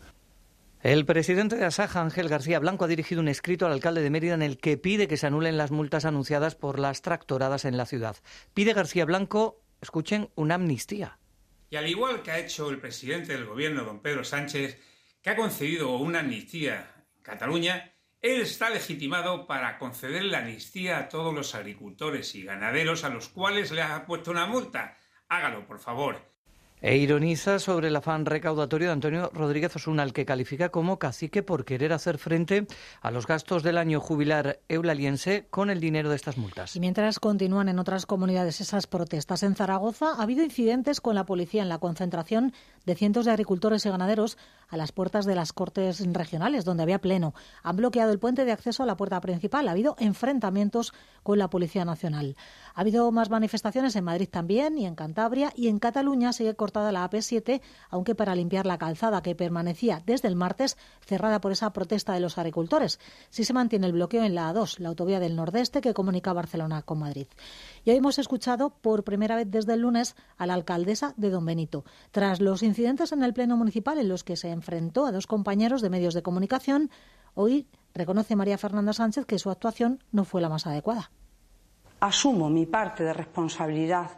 El 0.82 1.04
presidente 1.04 1.56
de 1.56 1.66
Asaja, 1.66 2.00
Ángel 2.00 2.30
García 2.30 2.58
Blanco, 2.58 2.86
ha 2.86 2.88
dirigido 2.88 3.20
un 3.20 3.28
escrito 3.28 3.66
al 3.66 3.72
alcalde 3.72 4.00
de 4.00 4.08
Mérida 4.08 4.32
en 4.32 4.40
el 4.40 4.56
que 4.56 4.78
pide 4.78 5.08
que 5.08 5.18
se 5.18 5.26
anulen 5.26 5.58
las 5.58 5.70
multas 5.70 6.06
anunciadas 6.06 6.54
por 6.54 6.78
las 6.78 7.02
tractoradas 7.02 7.66
en 7.66 7.76
la 7.76 7.84
ciudad. 7.84 8.16
Pide 8.54 8.72
García 8.72 9.04
Blanco, 9.04 9.60
escuchen, 9.82 10.30
una 10.36 10.54
amnistía. 10.54 11.18
Y 11.68 11.76
al 11.76 11.86
igual 11.86 12.22
que 12.22 12.30
ha 12.30 12.38
hecho 12.38 12.70
el 12.70 12.80
presidente 12.80 13.34
del 13.34 13.44
gobierno, 13.44 13.84
don 13.84 14.00
Pedro 14.00 14.24
Sánchez, 14.24 14.80
que 15.20 15.30
ha 15.30 15.36
concedido 15.36 15.96
una 15.96 16.20
amnistía 16.20 16.94
en 16.96 17.22
Cataluña, 17.22 17.92
él 18.22 18.42
está 18.42 18.68
legitimado 18.68 19.46
para 19.46 19.78
conceder 19.78 20.24
la 20.24 20.38
amnistía 20.38 20.98
a 20.98 21.08
todos 21.08 21.34
los 21.34 21.54
agricultores 21.54 22.34
y 22.34 22.42
ganaderos 22.42 23.04
a 23.04 23.08
los 23.08 23.28
cuales 23.28 23.70
le 23.70 23.82
ha 23.82 24.04
puesto 24.04 24.30
una 24.30 24.46
multa. 24.46 24.96
Hágalo, 25.28 25.66
por 25.66 25.78
favor. 25.78 26.30
E 26.82 26.96
ironiza 26.96 27.58
sobre 27.58 27.88
el 27.88 27.96
afán 27.96 28.24
recaudatorio 28.24 28.88
de 28.88 28.92
Antonio 28.94 29.30
Rodríguez 29.34 29.76
Osuna, 29.76 30.02
al 30.02 30.14
que 30.14 30.24
califica 30.24 30.70
como 30.70 30.98
cacique 30.98 31.42
por 31.42 31.66
querer 31.66 31.92
hacer 31.92 32.16
frente 32.16 32.66
a 33.02 33.10
los 33.10 33.26
gastos 33.26 33.62
del 33.62 33.76
año 33.76 34.00
jubilar 34.00 34.60
eulaliense 34.66 35.46
con 35.50 35.68
el 35.68 35.78
dinero 35.78 36.08
de 36.08 36.16
estas 36.16 36.38
multas. 36.38 36.76
Y 36.76 36.80
mientras 36.80 37.20
continúan 37.20 37.68
en 37.68 37.78
otras 37.78 38.06
comunidades 38.06 38.62
esas 38.62 38.86
protestas, 38.86 39.42
en 39.42 39.56
Zaragoza 39.56 40.14
ha 40.14 40.22
habido 40.22 40.42
incidentes 40.42 41.02
con 41.02 41.14
la 41.14 41.26
policía 41.26 41.62
en 41.62 41.68
la 41.68 41.78
concentración 41.78 42.54
de 42.86 42.94
cientos 42.94 43.26
de 43.26 43.32
agricultores 43.32 43.84
y 43.84 43.90
ganaderos 43.90 44.38
a 44.70 44.76
las 44.76 44.92
puertas 44.92 45.26
de 45.26 45.34
las 45.34 45.52
Cortes 45.52 46.02
regionales, 46.12 46.64
donde 46.64 46.82
había 46.82 47.00
pleno. 47.00 47.34
Han 47.62 47.76
bloqueado 47.76 48.12
el 48.12 48.18
puente 48.18 48.44
de 48.44 48.52
acceso 48.52 48.82
a 48.82 48.86
la 48.86 48.96
puerta 48.96 49.20
principal. 49.20 49.68
Ha 49.68 49.72
habido 49.72 49.96
enfrentamientos 49.98 50.94
con 51.22 51.38
la 51.38 51.50
Policía 51.50 51.84
Nacional. 51.84 52.36
Ha 52.74 52.80
habido 52.80 53.10
más 53.12 53.30
manifestaciones 53.30 53.96
en 53.96 54.04
Madrid 54.04 54.28
también 54.30 54.78
y 54.78 54.86
en 54.86 54.94
Cantabria 54.94 55.52
y 55.54 55.68
en 55.68 55.78
Cataluña 55.78 56.32
sigue 56.32 56.54
cortada 56.54 56.92
la 56.92 57.08
AP7, 57.08 57.60
aunque 57.90 58.14
para 58.14 58.34
limpiar 58.34 58.66
la 58.66 58.78
calzada 58.78 59.22
que 59.22 59.34
permanecía 59.34 60.02
desde 60.06 60.28
el 60.28 60.36
martes 60.36 60.76
cerrada 61.04 61.40
por 61.40 61.52
esa 61.52 61.72
protesta 61.72 62.12
de 62.12 62.20
los 62.20 62.38
agricultores. 62.38 62.98
Sí 63.30 63.44
se 63.44 63.52
mantiene 63.52 63.86
el 63.86 63.92
bloqueo 63.92 64.24
en 64.24 64.34
la 64.34 64.52
A2, 64.52 64.78
la 64.78 64.88
autovía 64.90 65.20
del 65.20 65.36
Nordeste 65.36 65.80
que 65.80 65.94
comunica 65.94 66.32
Barcelona 66.32 66.82
con 66.82 67.00
Madrid. 67.00 67.26
Y 67.84 67.90
hoy 67.90 67.96
hemos 67.96 68.18
escuchado 68.18 68.70
por 68.70 69.04
primera 69.04 69.36
vez 69.36 69.50
desde 69.50 69.74
el 69.74 69.80
lunes 69.80 70.14
a 70.36 70.46
la 70.46 70.54
alcaldesa 70.54 71.14
de 71.16 71.30
Don 71.30 71.46
Benito. 71.46 71.84
Tras 72.10 72.40
los 72.40 72.62
incidentes 72.62 73.12
en 73.12 73.22
el 73.22 73.32
Pleno 73.32 73.56
Municipal 73.56 73.98
en 73.98 74.08
los 74.08 74.22
que 74.22 74.36
se 74.36 74.50
enfrentó 74.50 75.06
a 75.06 75.12
dos 75.12 75.26
compañeros 75.26 75.80
de 75.80 75.90
medios 75.90 76.12
de 76.12 76.22
comunicación, 76.22 76.90
hoy 77.34 77.66
reconoce 77.94 78.36
María 78.36 78.58
Fernanda 78.58 78.92
Sánchez 78.92 79.24
que 79.24 79.38
su 79.38 79.50
actuación 79.50 80.02
no 80.12 80.24
fue 80.24 80.42
la 80.42 80.50
más 80.50 80.66
adecuada. 80.66 81.10
Asumo 82.00 82.50
mi 82.50 82.66
parte 82.66 83.02
de 83.02 83.12
responsabilidad, 83.12 84.10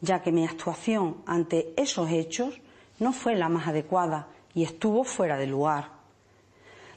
ya 0.00 0.22
que 0.22 0.32
mi 0.32 0.44
actuación 0.46 1.22
ante 1.26 1.74
esos 1.76 2.10
hechos 2.10 2.60
no 2.98 3.12
fue 3.12 3.34
la 3.34 3.48
más 3.48 3.68
adecuada 3.68 4.28
y 4.54 4.62
estuvo 4.62 5.04
fuera 5.04 5.36
de 5.36 5.46
lugar. 5.46 5.90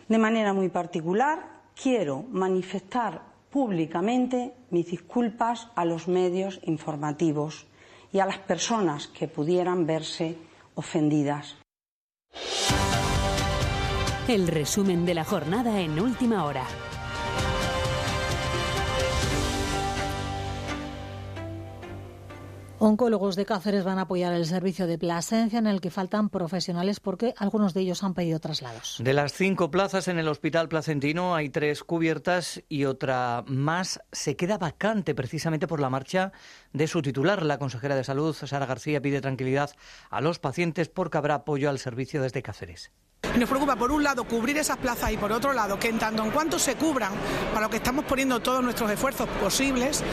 De 0.08 0.18
manera 0.18 0.54
muy 0.54 0.70
particular, 0.70 1.58
quiero 1.82 2.24
manifestar 2.30 3.27
públicamente 3.50 4.54
mis 4.70 4.88
disculpas 4.88 5.70
a 5.76 5.86
los 5.86 6.08
medios 6.08 6.60
informativos 6.64 7.68
y 8.12 8.20
a 8.20 8.26
las 8.26 8.40
personas 8.40 9.08
que 9.08 9.28
pudieran 9.28 9.86
verse 9.86 10.38
ofendidas. 10.76 11.56
El 14.28 14.48
resumen 14.48 15.06
de 15.06 15.14
la 15.14 15.24
jornada 15.24 15.80
en 15.80 16.00
última 16.00 16.46
hora. 16.46 16.66
Oncólogos 22.80 23.36
de 23.36 23.46
Cáceres 23.46 23.84
van 23.84 23.98
a 23.98 24.04
apoyar 24.04 24.34
el 24.34 24.46
servicio 24.46 24.86
de 24.86 25.00
Plasencia 25.00 25.58
en 25.58 25.66
el 25.66 25.82
que 25.82 25.90
faltan 25.90 26.30
profesionales 26.30 27.00
porque 27.00 27.34
algunos 27.38 27.74
de 27.74 27.82
ellos 27.82 28.04
han 28.04 28.14
pedido 28.14 28.40
traslados. 28.40 28.98
De 29.04 29.14
las 29.14 29.34
cinco 29.34 29.72
plazas 29.72 30.08
en 30.08 30.20
el 30.20 30.28
hospital 30.28 30.70
placentino 30.70 31.34
hay 31.34 31.50
tres 31.50 31.84
cubiertas 31.84 32.62
y 32.70 32.86
otra 32.86 33.44
más 33.48 34.00
se 34.12 34.36
queda 34.36 34.60
vacante 34.60 35.16
precisamente 35.16 35.68
por 35.68 35.80
la 35.80 35.90
marcha 35.90 36.32
de 36.72 36.86
su 36.86 37.02
titular. 37.02 37.42
La 37.44 37.58
consejera 37.58 37.96
de 37.96 38.04
Salud, 38.04 38.36
Sara 38.36 38.68
García, 38.68 39.02
pide 39.02 39.22
tranquilidad 39.22 39.72
a 40.12 40.22
los 40.22 40.38
pacientes 40.38 40.88
porque 40.88 41.18
habrá 41.18 41.34
apoyo 41.34 41.72
al 41.72 41.80
servicio 41.80 42.22
desde 42.22 42.44
Cáceres. 42.44 42.92
Nos 43.36 43.50
preocupa, 43.50 43.76
por 43.76 43.92
un 43.92 44.04
lado, 44.04 44.24
cubrir 44.24 44.58
esas 44.58 44.78
plazas 44.78 45.12
y 45.12 45.18
por 45.18 45.32
otro 45.32 45.54
lado, 45.54 45.80
que 45.80 45.90
en 45.90 46.00
tanto 46.00 46.24
en 46.24 46.32
cuanto 46.32 46.58
se 46.60 46.76
cubran, 46.76 47.12
para 47.54 47.66
lo 47.66 47.70
que 47.70 47.78
estamos 47.78 48.06
poniendo 48.06 48.40
todos 48.40 48.64
nuestros 48.64 48.90
esfuerzos 48.90 49.28
posibles, 49.42 50.04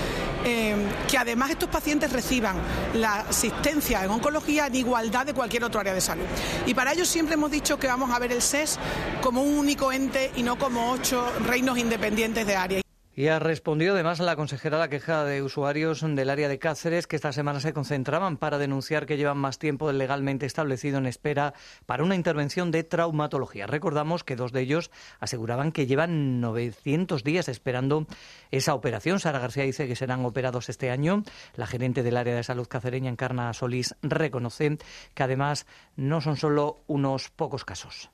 eh, 0.44 0.74
que 1.08 1.16
además 1.16 1.50
estos 1.50 1.68
pacientes 1.68 2.12
reciban 2.12 2.56
la 2.94 3.20
asistencia 3.20 4.04
en 4.04 4.10
oncología 4.10 4.66
en 4.66 4.74
igualdad 4.74 5.24
de 5.24 5.34
cualquier 5.34 5.64
otro 5.64 5.80
área 5.80 5.94
de 5.94 6.00
salud. 6.00 6.24
Y 6.66 6.74
para 6.74 6.92
ello 6.92 7.04
siempre 7.04 7.34
hemos 7.34 7.50
dicho 7.50 7.78
que 7.78 7.86
vamos 7.86 8.10
a 8.10 8.18
ver 8.18 8.32
el 8.32 8.42
SES 8.42 8.78
como 9.22 9.42
un 9.42 9.58
único 9.58 9.90
ente 9.90 10.32
y 10.36 10.42
no 10.42 10.58
como 10.58 10.90
ocho 10.90 11.26
reinos 11.46 11.78
independientes 11.78 12.46
de 12.46 12.56
área. 12.56 12.83
Y 13.16 13.28
ha 13.28 13.38
respondido 13.38 13.94
además 13.94 14.18
la 14.18 14.34
consejera 14.34 14.76
a 14.76 14.80
la 14.80 14.88
queja 14.88 15.24
de 15.24 15.40
usuarios 15.40 16.00
del 16.00 16.30
área 16.30 16.48
de 16.48 16.58
Cáceres 16.58 17.06
que 17.06 17.14
esta 17.14 17.32
semana 17.32 17.60
se 17.60 17.72
concentraban 17.72 18.36
para 18.38 18.58
denunciar 18.58 19.06
que 19.06 19.16
llevan 19.16 19.38
más 19.38 19.60
tiempo 19.60 19.86
del 19.86 19.98
legalmente 19.98 20.46
establecido 20.46 20.98
en 20.98 21.06
espera 21.06 21.54
para 21.86 22.02
una 22.02 22.16
intervención 22.16 22.72
de 22.72 22.82
traumatología. 22.82 23.68
Recordamos 23.68 24.24
que 24.24 24.34
dos 24.34 24.50
de 24.50 24.62
ellos 24.62 24.90
aseguraban 25.20 25.70
que 25.70 25.86
llevan 25.86 26.40
900 26.40 27.22
días 27.22 27.48
esperando 27.48 28.08
esa 28.50 28.74
operación. 28.74 29.20
Sara 29.20 29.38
García 29.38 29.62
dice 29.62 29.86
que 29.86 29.94
serán 29.94 30.24
operados 30.24 30.68
este 30.68 30.90
año. 30.90 31.22
La 31.54 31.68
gerente 31.68 32.02
del 32.02 32.16
área 32.16 32.34
de 32.34 32.42
salud 32.42 32.66
cacereña, 32.66 33.10
Encarna 33.10 33.52
Solís, 33.52 33.94
reconoce 34.02 34.78
que 35.14 35.22
además 35.22 35.66
no 35.94 36.20
son 36.20 36.36
solo 36.36 36.82
unos 36.88 37.30
pocos 37.30 37.64
casos. 37.64 38.10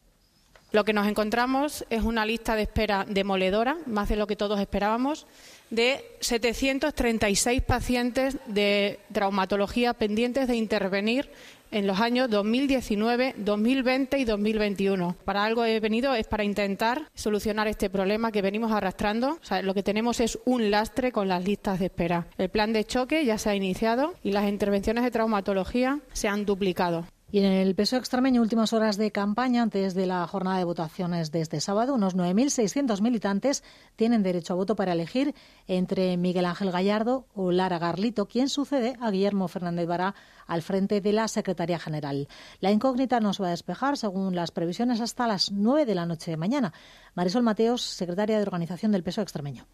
Lo 0.73 0.85
que 0.85 0.93
nos 0.93 1.09
encontramos 1.09 1.85
es 1.91 2.03
una 2.03 2.25
lista 2.25 2.55
de 2.55 2.63
espera 2.63 3.05
demoledora, 3.09 3.77
más 3.87 4.09
de 4.09 4.17
lo 4.17 4.29
que 4.29 4.37
todos 4.37 4.61
esperábamos, 4.61 5.27
de 5.71 6.05
736 6.21 7.63
pacientes 7.63 8.39
de 8.47 9.01
traumatología 9.13 9.95
pendientes 9.95 10.47
de 10.47 10.57
intervenir 10.57 11.31
en 11.73 11.87
los 11.87 12.01
años 12.01 12.31
2019, 12.31 13.35
2020 13.39 14.19
y 14.19 14.25
2021. 14.25 15.17
Para 15.25 15.45
algo 15.45 15.65
he 15.65 15.81
venido 15.81 16.15
es 16.15 16.27
para 16.27 16.45
intentar 16.45 17.09
solucionar 17.15 17.69
este 17.69 17.91
problema 17.91 18.33
que 18.33 18.43
venimos 18.43 18.73
arrastrando. 18.73 19.39
lo 19.63 19.75
que 19.75 19.83
tenemos 19.83 20.21
es 20.21 20.39
un 20.45 20.71
lastre 20.71 21.13
con 21.13 21.29
las 21.29 21.45
listas 21.45 21.79
de 21.79 21.87
espera. 21.87 22.27
El 22.39 22.49
plan 22.49 22.73
de 22.73 22.85
choque 22.85 23.25
ya 23.25 23.39
se 23.39 23.51
ha 23.51 23.55
iniciado 23.55 24.15
y 24.23 24.33
las 24.33 24.49
intervenciones 24.49 25.05
de 25.05 25.11
traumatología 25.11 26.01
se 26.13 26.29
han 26.29 26.45
duplicado. 26.45 27.07
Y 27.33 27.39
en 27.39 27.53
el 27.53 27.77
peso 27.77 27.97
extremeño, 27.97 28.43
últimas 28.43 28.73
horas 28.73 28.97
de 28.97 29.13
campaña 29.13 29.63
antes 29.63 29.95
de 29.95 30.05
la 30.05 30.27
jornada 30.27 30.59
de 30.59 30.65
votaciones 30.65 31.31
de 31.31 31.41
este 31.41 31.61
sábado, 31.61 31.95
unos 31.95 32.17
9.600 32.17 33.01
militantes 33.01 33.63
tienen 33.95 34.25
derecho 34.25 34.55
a 34.55 34.57
voto 34.57 34.75
para 34.75 34.95
elegir 34.95 35.33
entre 35.69 36.17
Miguel 36.17 36.45
Ángel 36.45 36.73
Gallardo 36.73 37.27
o 37.33 37.53
Lara 37.53 37.79
Garlito, 37.79 38.27
quien 38.27 38.49
sucede 38.49 38.97
a 39.01 39.13
Guillermo 39.13 39.47
Fernández 39.47 39.87
Vara 39.87 40.17
al 40.49 40.63
frente 40.63 41.01
de 41.01 41.13
la 41.13 41.29
Secretaría 41.29 41.79
General. 41.79 42.27
La 42.59 42.73
incógnita 42.73 43.21
nos 43.21 43.41
va 43.41 43.47
a 43.47 43.51
despejar, 43.51 43.97
según 43.97 44.35
las 44.35 44.51
previsiones, 44.51 45.01
hasta 45.01 45.29
las 45.29 45.53
9 45.53 45.87
de 45.87 45.95
la 45.95 46.07
noche 46.07 46.33
de 46.33 46.37
mañana. 46.37 46.73
Marisol 47.15 47.45
Mateos, 47.45 47.83
secretaria 47.83 48.39
de 48.39 48.43
Organización 48.43 48.91
del 48.91 49.05
Peso 49.05 49.23
extremeño. 49.23 49.67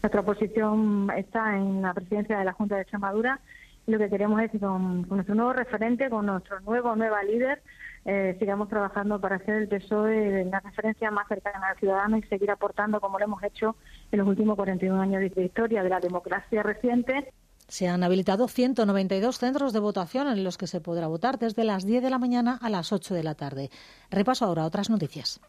Nuestra 0.00 0.22
posición 0.22 1.10
está 1.16 1.56
en 1.56 1.82
la 1.82 1.92
presidencia 1.92 2.38
de 2.38 2.44
la 2.44 2.52
Junta 2.52 2.76
de 2.76 2.82
Extremadura 2.82 3.40
lo 3.86 3.98
que 3.98 4.08
queremos 4.08 4.40
es 4.40 4.50
que 4.50 4.58
con, 4.58 5.02
nuestro 5.08 5.34
nuevo 5.34 5.52
referente, 5.52 6.08
con 6.08 6.26
nuestro 6.26 6.60
nuevo 6.60 6.96
nueva 6.96 7.22
líder, 7.22 7.62
eh, 8.04 8.36
sigamos 8.38 8.68
trabajando 8.68 9.20
para 9.20 9.36
hacer 9.36 9.54
el 9.54 9.68
PSOE 9.68 10.44
la 10.44 10.60
referencia 10.60 11.10
más 11.10 11.26
cercana 11.28 11.68
al 11.68 11.78
ciudadano 11.78 12.16
y 12.18 12.22
seguir 12.22 12.50
aportando 12.50 13.00
como 13.00 13.18
lo 13.18 13.24
hemos 13.24 13.42
hecho 13.42 13.76
en 14.12 14.18
los 14.18 14.28
últimos 14.28 14.56
41 14.56 15.00
años 15.00 15.34
de 15.34 15.44
historia 15.44 15.82
de 15.82 15.88
la 15.88 16.00
democracia 16.00 16.62
reciente. 16.62 17.32
Se 17.68 17.88
han 17.88 18.02
habilitado 18.02 18.46
192 18.46 19.38
centros 19.38 19.72
de 19.72 19.80
votación 19.80 20.28
en 20.28 20.44
los 20.44 20.58
que 20.58 20.66
se 20.66 20.82
podrá 20.82 21.06
votar 21.06 21.38
desde 21.38 21.64
las 21.64 21.86
10 21.86 22.02
de 22.02 22.10
la 22.10 22.18
mañana 22.18 22.58
a 22.60 22.68
las 22.68 22.92
8 22.92 23.14
de 23.14 23.22
la 23.22 23.34
tarde. 23.34 23.70
Repaso 24.10 24.44
ahora 24.44 24.66
otras 24.66 24.90
noticias. 24.90 25.40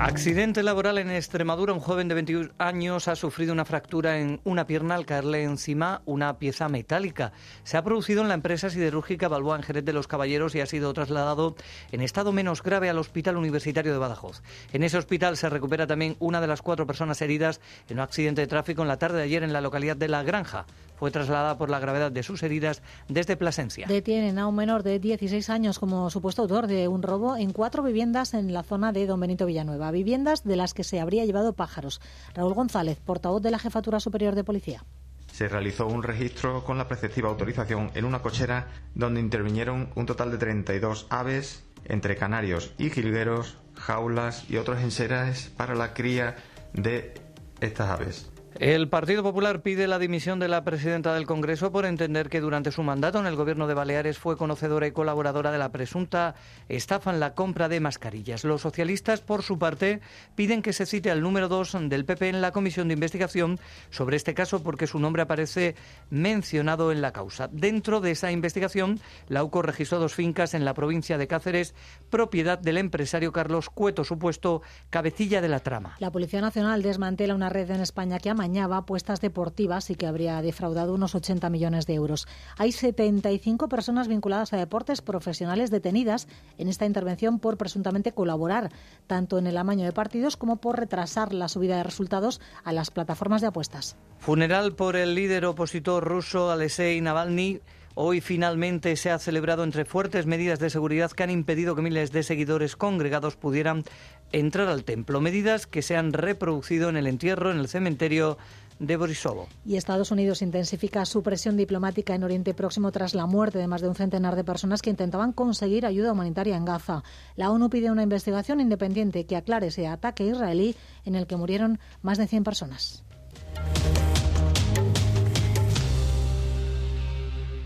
Accidente 0.00 0.62
laboral 0.62 0.96
en 0.96 1.10
Extremadura. 1.10 1.74
Un 1.74 1.80
joven 1.80 2.08
de 2.08 2.14
21 2.14 2.52
años 2.56 3.06
ha 3.06 3.16
sufrido 3.16 3.52
una 3.52 3.66
fractura 3.66 4.18
en 4.18 4.40
una 4.44 4.66
pierna 4.66 4.94
al 4.94 5.04
caerle 5.04 5.42
encima 5.42 6.00
una 6.06 6.38
pieza 6.38 6.70
metálica. 6.70 7.32
Se 7.64 7.76
ha 7.76 7.84
producido 7.84 8.22
en 8.22 8.28
la 8.28 8.34
empresa 8.34 8.70
siderúrgica 8.70 9.28
Balboa 9.28 9.56
en 9.56 9.62
Jerez 9.62 9.84
de 9.84 9.92
los 9.92 10.08
Caballeros 10.08 10.54
y 10.54 10.62
ha 10.62 10.66
sido 10.66 10.94
trasladado 10.94 11.54
en 11.92 12.00
estado 12.00 12.32
menos 12.32 12.62
grave 12.62 12.88
al 12.88 12.96
Hospital 12.96 13.36
Universitario 13.36 13.92
de 13.92 13.98
Badajoz. 13.98 14.42
En 14.72 14.84
ese 14.84 14.96
hospital 14.96 15.36
se 15.36 15.50
recupera 15.50 15.86
también 15.86 16.16
una 16.18 16.40
de 16.40 16.46
las 16.46 16.62
cuatro 16.62 16.86
personas 16.86 17.20
heridas 17.20 17.60
en 17.90 17.98
un 17.98 18.04
accidente 18.04 18.40
de 18.40 18.46
tráfico 18.46 18.80
en 18.80 18.88
la 18.88 18.98
tarde 18.98 19.18
de 19.18 19.24
ayer 19.24 19.42
en 19.42 19.52
la 19.52 19.60
localidad 19.60 19.98
de 19.98 20.08
La 20.08 20.22
Granja 20.22 20.64
fue 21.00 21.10
trasladada 21.10 21.56
por 21.56 21.70
la 21.70 21.78
gravedad 21.78 22.12
de 22.12 22.22
sus 22.22 22.42
heridas 22.42 22.82
desde 23.08 23.34
Plasencia. 23.34 23.86
Detienen 23.88 24.38
a 24.38 24.46
un 24.46 24.54
menor 24.54 24.82
de 24.82 24.98
16 24.98 25.48
años 25.48 25.78
como 25.78 26.10
supuesto 26.10 26.42
autor 26.42 26.66
de 26.66 26.88
un 26.88 27.02
robo 27.02 27.38
en 27.38 27.54
cuatro 27.54 27.82
viviendas 27.82 28.34
en 28.34 28.52
la 28.52 28.62
zona 28.62 28.92
de 28.92 29.06
Don 29.06 29.18
Benito 29.18 29.46
Villanueva, 29.46 29.89
viviendas 29.90 30.44
de 30.44 30.56
las 30.56 30.74
que 30.74 30.84
se 30.84 31.00
habría 31.00 31.24
llevado 31.24 31.52
pájaros. 31.52 32.00
Raúl 32.34 32.54
González, 32.54 32.98
portavoz 33.00 33.42
de 33.42 33.50
la 33.50 33.58
Jefatura 33.58 34.00
Superior 34.00 34.34
de 34.34 34.44
Policía 34.44 34.84
se 35.32 35.48
realizó 35.48 35.86
un 35.86 36.02
registro 36.02 36.64
con 36.64 36.76
la 36.76 36.88
preceptiva 36.88 37.28
autorización 37.28 37.90
en 37.94 38.04
una 38.04 38.20
cochera 38.20 38.68
donde 38.94 39.20
intervinieron 39.20 39.90
un 39.94 40.06
total 40.06 40.30
de 40.30 40.38
32 40.38 41.06
aves, 41.08 41.64
entre 41.84 42.16
canarios 42.16 42.74
y 42.78 42.90
jilgueros, 42.90 43.58
jaulas 43.74 44.44
y 44.50 44.56
otros 44.56 44.80
enseres 44.80 45.50
para 45.56 45.74
la 45.74 45.94
cría 45.94 46.36
de 46.72 47.14
estas 47.60 47.88
aves. 47.88 48.30
El 48.58 48.88
Partido 48.88 49.22
Popular 49.22 49.62
pide 49.62 49.86
la 49.86 49.98
dimisión 49.98 50.40
de 50.40 50.48
la 50.48 50.64
presidenta 50.64 51.14
del 51.14 51.26
Congreso 51.26 51.70
por 51.70 51.86
entender 51.86 52.28
que 52.28 52.40
durante 52.40 52.72
su 52.72 52.82
mandato 52.82 53.18
en 53.20 53.26
el 53.26 53.36
gobierno 53.36 53.66
de 53.66 53.74
Baleares 53.74 54.18
fue 54.18 54.36
conocedora 54.36 54.86
y 54.86 54.92
colaboradora 54.92 55.52
de 55.52 55.58
la 55.58 55.70
presunta 55.70 56.34
estafa 56.68 57.12
en 57.12 57.20
la 57.20 57.34
compra 57.34 57.68
de 57.68 57.80
mascarillas. 57.80 58.44
Los 58.44 58.62
socialistas, 58.62 59.20
por 59.20 59.42
su 59.42 59.58
parte, 59.58 60.00
piden 60.34 60.62
que 60.62 60.72
se 60.72 60.84
cite 60.84 61.10
al 61.10 61.22
número 61.22 61.48
2 61.48 61.88
del 61.88 62.04
PP 62.04 62.28
en 62.28 62.40
la 62.40 62.50
comisión 62.50 62.88
de 62.88 62.94
investigación 62.94 63.58
sobre 63.90 64.16
este 64.16 64.34
caso 64.34 64.62
porque 64.62 64.88
su 64.88 64.98
nombre 64.98 65.22
aparece 65.22 65.76
mencionado 66.10 66.90
en 66.92 67.02
la 67.02 67.12
causa. 67.12 67.48
Dentro 67.52 68.00
de 68.00 68.10
esa 68.10 68.32
investigación, 68.32 69.00
la 69.28 69.44
UCO 69.44 69.62
registró 69.62 70.00
dos 70.00 70.14
fincas 70.14 70.54
en 70.54 70.64
la 70.64 70.74
provincia 70.74 71.18
de 71.18 71.28
Cáceres, 71.28 71.74
propiedad 72.10 72.58
del 72.58 72.78
empresario 72.78 73.32
Carlos 73.32 73.70
Cueto, 73.70 74.02
supuesto 74.02 74.62
cabecilla 74.90 75.40
de 75.40 75.48
la 75.48 75.60
trama. 75.60 75.96
La 76.00 76.10
Policía 76.10 76.40
Nacional 76.40 76.82
desmantela 76.82 77.34
una 77.34 77.48
red 77.48 77.70
en 77.70 77.80
España 77.80 78.18
que 78.18 78.28
ha 78.28 78.34
amañaba 78.40 78.78
apuestas 78.78 79.20
deportivas 79.20 79.90
y 79.90 79.96
que 79.96 80.06
habría 80.06 80.40
defraudado 80.40 80.94
unos 80.94 81.14
80 81.14 81.50
millones 81.50 81.86
de 81.86 81.92
euros. 81.92 82.26
Hay 82.56 82.72
75 82.72 83.68
personas 83.68 84.08
vinculadas 84.08 84.54
a 84.54 84.56
deportes 84.56 85.02
profesionales 85.02 85.70
detenidas 85.70 86.26
en 86.56 86.68
esta 86.68 86.86
intervención 86.86 87.38
por 87.38 87.58
presuntamente 87.58 88.12
colaborar 88.12 88.70
tanto 89.06 89.36
en 89.36 89.46
el 89.46 89.58
amaño 89.58 89.84
de 89.84 89.92
partidos 89.92 90.38
como 90.38 90.56
por 90.56 90.78
retrasar 90.78 91.34
la 91.34 91.48
subida 91.48 91.76
de 91.76 91.82
resultados 91.82 92.40
a 92.64 92.72
las 92.72 92.90
plataformas 92.90 93.42
de 93.42 93.48
apuestas. 93.48 93.96
Funeral 94.20 94.72
por 94.74 94.96
el 94.96 95.14
líder 95.14 95.44
opositor 95.44 96.02
ruso 96.02 96.50
Alexei 96.50 96.98
Navalny. 97.02 97.60
Hoy 97.94 98.20
finalmente 98.20 98.96
se 98.96 99.10
ha 99.10 99.18
celebrado 99.18 99.64
entre 99.64 99.84
fuertes 99.84 100.24
medidas 100.24 100.60
de 100.60 100.70
seguridad 100.70 101.10
que 101.10 101.24
han 101.24 101.30
impedido 101.30 101.74
que 101.74 101.82
miles 101.82 102.12
de 102.12 102.22
seguidores 102.22 102.76
congregados 102.76 103.36
pudieran 103.36 103.84
entrar 104.32 104.68
al 104.68 104.84
templo. 104.84 105.20
Medidas 105.20 105.66
que 105.66 105.82
se 105.82 105.96
han 105.96 106.12
reproducido 106.12 106.88
en 106.88 106.96
el 106.96 107.06
entierro 107.06 107.50
en 107.50 107.58
el 107.58 107.68
cementerio 107.68 108.38
de 108.80 108.96
Borisovo. 108.96 109.46
Y 109.64 109.76
Estados 109.76 110.10
Unidos 110.10 110.42
intensifica 110.42 111.04
su 111.04 111.22
presión 111.22 111.56
diplomática 111.56 112.14
en 112.14 112.24
Oriente 112.24 112.54
Próximo 112.54 112.90
tras 112.90 113.14
la 113.14 113.26
muerte 113.26 113.58
de 113.58 113.66
más 113.66 113.82
de 113.82 113.88
un 113.88 113.94
centenar 113.94 114.34
de 114.34 114.42
personas 114.42 114.82
que 114.82 114.90
intentaban 114.90 115.32
conseguir 115.32 115.86
ayuda 115.86 116.12
humanitaria 116.12 116.56
en 116.56 116.64
Gaza. 116.64 117.04
La 117.36 117.50
ONU 117.50 117.68
pide 117.70 117.90
una 117.90 118.02
investigación 118.02 118.60
independiente 118.60 119.26
que 119.26 119.36
aclare 119.36 119.68
ese 119.68 119.86
ataque 119.86 120.24
israelí 120.24 120.74
en 121.04 121.14
el 121.14 121.26
que 121.26 121.36
murieron 121.36 121.78
más 122.02 122.18
de 122.18 122.26
100 122.26 122.42
personas.。。 122.44 123.04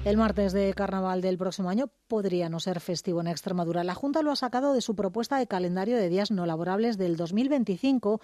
El 0.04 0.18
martes 0.18 0.52
de 0.52 0.74
carnaval 0.74 1.22
del 1.22 1.38
próximo 1.38 1.70
año 1.70 1.88
podría 2.08 2.50
no 2.50 2.60
ser 2.60 2.80
festivo 2.80 3.22
en 3.22 3.26
Extremadura. 3.26 3.84
La 3.84 3.94
Junta 3.94 4.20
lo 4.20 4.32
ha 4.32 4.36
sacado 4.36 4.74
de 4.74 4.82
su 4.82 4.94
propuesta 4.94 5.38
de 5.38 5.46
calendario 5.46 5.96
de 5.96 6.10
días 6.10 6.30
no 6.30 6.44
laborables 6.44 6.98
del 6.98 7.16
2025 7.16 8.20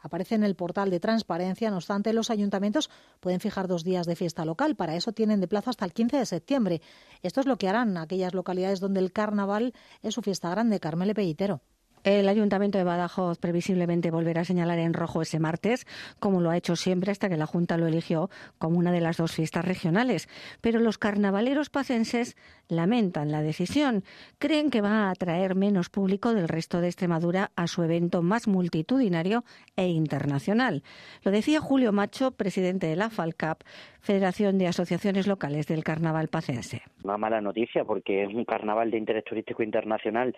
aparece 0.00 0.34
en 0.34 0.42
el 0.42 0.56
portal 0.56 0.90
de 0.90 0.98
transparencia. 0.98 1.70
No 1.70 1.76
obstante, 1.76 2.12
los 2.12 2.30
ayuntamientos 2.30 2.90
pueden 3.20 3.38
fijar 3.38 3.68
dos 3.68 3.84
días 3.84 4.06
de 4.06 4.16
fiesta 4.16 4.44
local. 4.44 4.74
Para 4.74 4.96
eso 4.96 5.12
tienen 5.12 5.40
de 5.40 5.46
plazo 5.46 5.70
hasta 5.70 5.84
el 5.84 5.92
15 5.92 6.16
de 6.16 6.26
septiembre. 6.26 6.82
Esto 7.22 7.38
es 7.40 7.46
lo 7.46 7.58
que 7.58 7.68
harán 7.68 7.96
aquellas 7.96 8.34
localidades 8.34 8.80
donde 8.80 8.98
el 8.98 9.12
carnaval 9.12 9.72
es 10.02 10.14
su 10.14 10.22
fiesta 10.22 10.50
grande. 10.50 10.80
Carmele 10.80 11.14
Pellitero. 11.14 11.60
El 12.02 12.28
Ayuntamiento 12.30 12.78
de 12.78 12.84
Badajoz 12.84 13.38
previsiblemente 13.38 14.10
volverá 14.10 14.40
a 14.40 14.44
señalar 14.44 14.78
en 14.78 14.94
rojo 14.94 15.20
ese 15.20 15.38
martes, 15.38 15.86
como 16.18 16.40
lo 16.40 16.48
ha 16.48 16.56
hecho 16.56 16.74
siempre 16.74 17.12
hasta 17.12 17.28
que 17.28 17.36
la 17.36 17.44
Junta 17.44 17.76
lo 17.76 17.86
eligió 17.86 18.30
como 18.58 18.78
una 18.78 18.90
de 18.90 19.02
las 19.02 19.18
dos 19.18 19.32
fiestas 19.32 19.66
regionales. 19.66 20.26
Pero 20.62 20.80
los 20.80 20.96
carnavaleros 20.96 21.68
pacenses 21.68 22.38
lamentan 22.68 23.30
la 23.30 23.42
decisión. 23.42 24.02
Creen 24.38 24.70
que 24.70 24.80
va 24.80 25.08
a 25.08 25.10
atraer 25.10 25.54
menos 25.54 25.90
público 25.90 26.32
del 26.32 26.48
resto 26.48 26.80
de 26.80 26.86
Extremadura 26.86 27.50
a 27.54 27.66
su 27.66 27.82
evento 27.82 28.22
más 28.22 28.48
multitudinario 28.48 29.44
e 29.76 29.88
internacional. 29.88 30.82
Lo 31.22 31.30
decía 31.30 31.60
Julio 31.60 31.92
Macho, 31.92 32.30
presidente 32.30 32.86
de 32.86 32.96
la 32.96 33.10
FALCAP, 33.10 33.60
Federación 34.00 34.56
de 34.56 34.68
Asociaciones 34.68 35.26
Locales 35.26 35.66
del 35.66 35.84
Carnaval 35.84 36.28
Pacense. 36.28 36.80
Una 37.04 37.18
mala 37.18 37.42
noticia 37.42 37.84
porque 37.84 38.24
es 38.24 38.34
un 38.34 38.46
carnaval 38.46 38.90
de 38.90 38.96
interés 38.96 39.24
turístico 39.24 39.62
internacional 39.62 40.34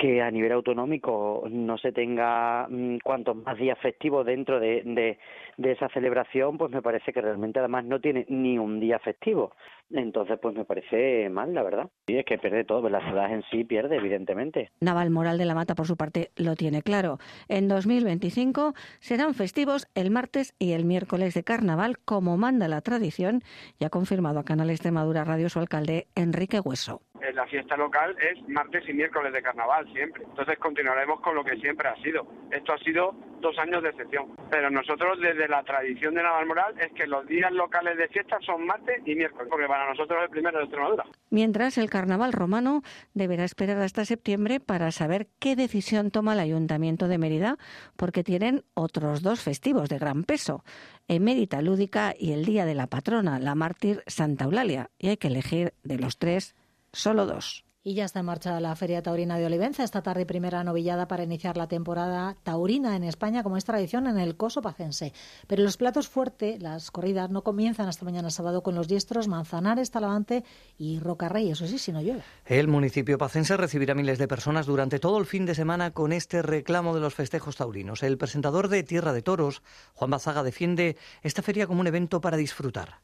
que 0.00 0.22
a 0.22 0.30
nivel 0.30 0.52
autonómico 0.52 1.44
no 1.50 1.76
se 1.76 1.92
tenga 1.92 2.66
mm, 2.70 2.98
cuantos 3.04 3.36
más 3.36 3.58
días 3.58 3.78
festivos 3.78 4.24
dentro 4.24 4.58
de, 4.58 5.18
esa 5.58 5.90
celebración, 5.90 6.56
pues 6.56 6.72
me 6.72 6.80
parece 6.80 7.12
que 7.12 7.20
realmente 7.20 7.58
además 7.58 7.84
no 7.84 8.00
tiene 8.00 8.24
ni 8.30 8.58
un 8.58 8.80
día 8.80 8.98
festivo. 8.98 9.52
Entonces, 9.90 10.38
pues 10.40 10.54
me 10.54 10.64
parece 10.64 11.28
mal, 11.28 11.52
la 11.52 11.62
verdad. 11.62 11.90
Y 12.06 12.16
es 12.16 12.24
que 12.24 12.38
pierde 12.38 12.64
todo, 12.64 12.88
la 12.88 13.04
ciudad 13.06 13.30
en 13.30 13.42
sí 13.50 13.64
pierde, 13.64 13.96
evidentemente. 13.96 14.70
Naval 14.80 15.10
Moral 15.10 15.36
de 15.36 15.44
la 15.44 15.54
Mata, 15.54 15.74
por 15.74 15.86
su 15.86 15.96
parte, 15.96 16.30
lo 16.36 16.56
tiene 16.56 16.80
claro. 16.80 17.18
En 17.48 17.68
2025 17.68 18.72
serán 19.00 19.34
festivos 19.34 19.86
el 19.94 20.10
martes 20.10 20.54
y 20.58 20.72
el 20.72 20.86
miércoles 20.86 21.34
de 21.34 21.44
carnaval, 21.44 21.98
como 21.98 22.38
manda 22.38 22.68
la 22.68 22.80
tradición, 22.80 23.42
y 23.78 23.84
ha 23.84 23.90
confirmado 23.90 24.38
a 24.38 24.44
Canal 24.44 24.70
Extremadura 24.70 25.24
Radio 25.24 25.50
su 25.50 25.58
alcalde 25.58 26.06
Enrique 26.14 26.60
Hueso. 26.60 27.02
Eh, 27.30 27.32
la 27.32 27.46
fiesta 27.46 27.76
local 27.76 28.16
es 28.18 28.48
martes 28.48 28.88
y 28.88 28.92
miércoles 28.92 29.32
de 29.32 29.42
carnaval 29.42 29.90
siempre. 29.92 30.24
Entonces 30.24 30.58
continuaremos 30.58 31.20
con 31.20 31.34
lo 31.34 31.44
que 31.44 31.56
siempre 31.56 31.88
ha 31.88 31.96
sido. 32.02 32.26
Esto 32.50 32.72
ha 32.72 32.78
sido 32.78 33.14
dos 33.40 33.56
años 33.58 33.82
de 33.82 33.90
excepción. 33.90 34.36
Pero 34.50 34.70
nosotros 34.70 35.18
desde 35.20 35.48
la 35.48 35.62
tradición 35.62 36.14
de 36.14 36.22
Navalmoral 36.22 36.78
es 36.78 36.92
que 36.92 37.06
los 37.06 37.26
días 37.26 37.52
locales 37.52 37.96
de 37.96 38.08
fiesta 38.08 38.38
son 38.44 38.66
martes 38.66 39.02
y 39.06 39.14
miércoles, 39.14 39.48
porque 39.50 39.66
para 39.66 39.88
nosotros 39.88 40.18
es 40.18 40.24
el 40.24 40.30
primero 40.30 40.58
de 40.58 40.64
Extremadura. 40.64 41.04
Mientras 41.30 41.78
el 41.78 41.88
carnaval 41.88 42.32
romano 42.32 42.82
deberá 43.14 43.44
esperar 43.44 43.78
hasta 43.78 44.04
septiembre 44.04 44.60
para 44.60 44.90
saber 44.90 45.28
qué 45.38 45.56
decisión 45.56 46.10
toma 46.10 46.34
el 46.34 46.40
Ayuntamiento 46.40 47.08
de 47.08 47.18
Mérida, 47.18 47.56
porque 47.96 48.24
tienen 48.24 48.62
otros 48.74 49.22
dos 49.22 49.42
festivos 49.42 49.88
de 49.88 49.98
gran 49.98 50.24
peso, 50.24 50.64
Emérita 51.08 51.62
Lúdica 51.62 52.14
y 52.18 52.32
el 52.32 52.44
Día 52.44 52.66
de 52.66 52.74
la 52.74 52.88
Patrona, 52.88 53.38
la 53.38 53.54
mártir 53.54 54.02
Santa 54.06 54.44
Eulalia, 54.44 54.90
y 54.98 55.08
hay 55.08 55.16
que 55.16 55.28
elegir 55.28 55.72
de 55.82 55.98
los 55.98 56.18
tres 56.18 56.54
solo 56.92 57.26
dos. 57.26 57.64
Y 57.82 57.94
ya 57.94 58.04
está 58.04 58.20
en 58.20 58.26
marcha 58.26 58.60
la 58.60 58.76
Feria 58.76 59.02
Taurina 59.02 59.38
de 59.38 59.46
Olivenza. 59.46 59.84
Esta 59.84 60.02
tarde 60.02 60.26
primera 60.26 60.62
novillada 60.64 61.08
para 61.08 61.22
iniciar 61.22 61.56
la 61.56 61.66
temporada 61.66 62.36
taurina 62.42 62.94
en 62.94 63.04
España, 63.04 63.42
como 63.42 63.56
es 63.56 63.64
tradición 63.64 64.06
en 64.06 64.18
el 64.18 64.36
Coso 64.36 64.60
Pacense. 64.60 65.14
Pero 65.46 65.62
los 65.62 65.78
platos 65.78 66.06
fuertes, 66.06 66.60
las 66.60 66.90
corridas, 66.90 67.30
no 67.30 67.42
comienzan 67.42 67.88
hasta 67.88 68.04
mañana 68.04 68.28
sábado 68.28 68.62
con 68.62 68.74
los 68.74 68.86
diestros 68.86 69.28
Manzanares, 69.28 69.90
Talavante 69.90 70.44
y 70.76 70.98
Rocarrey. 70.98 71.50
Eso 71.50 71.66
sí, 71.66 71.78
si 71.78 71.90
no 71.90 72.02
llueve. 72.02 72.22
El 72.44 72.68
municipio 72.68 73.16
pacense 73.16 73.56
recibirá 73.56 73.94
miles 73.94 74.18
de 74.18 74.28
personas 74.28 74.66
durante 74.66 74.98
todo 74.98 75.16
el 75.16 75.24
fin 75.24 75.46
de 75.46 75.54
semana 75.54 75.92
con 75.92 76.12
este 76.12 76.42
reclamo 76.42 76.94
de 76.94 77.00
los 77.00 77.14
festejos 77.14 77.56
taurinos. 77.56 78.02
El 78.02 78.18
presentador 78.18 78.68
de 78.68 78.82
Tierra 78.82 79.14
de 79.14 79.22
Toros, 79.22 79.62
Juan 79.94 80.10
Bazaga, 80.10 80.42
defiende 80.42 80.98
esta 81.22 81.40
feria 81.40 81.66
como 81.66 81.80
un 81.80 81.86
evento 81.86 82.20
para 82.20 82.36
disfrutar. 82.36 82.98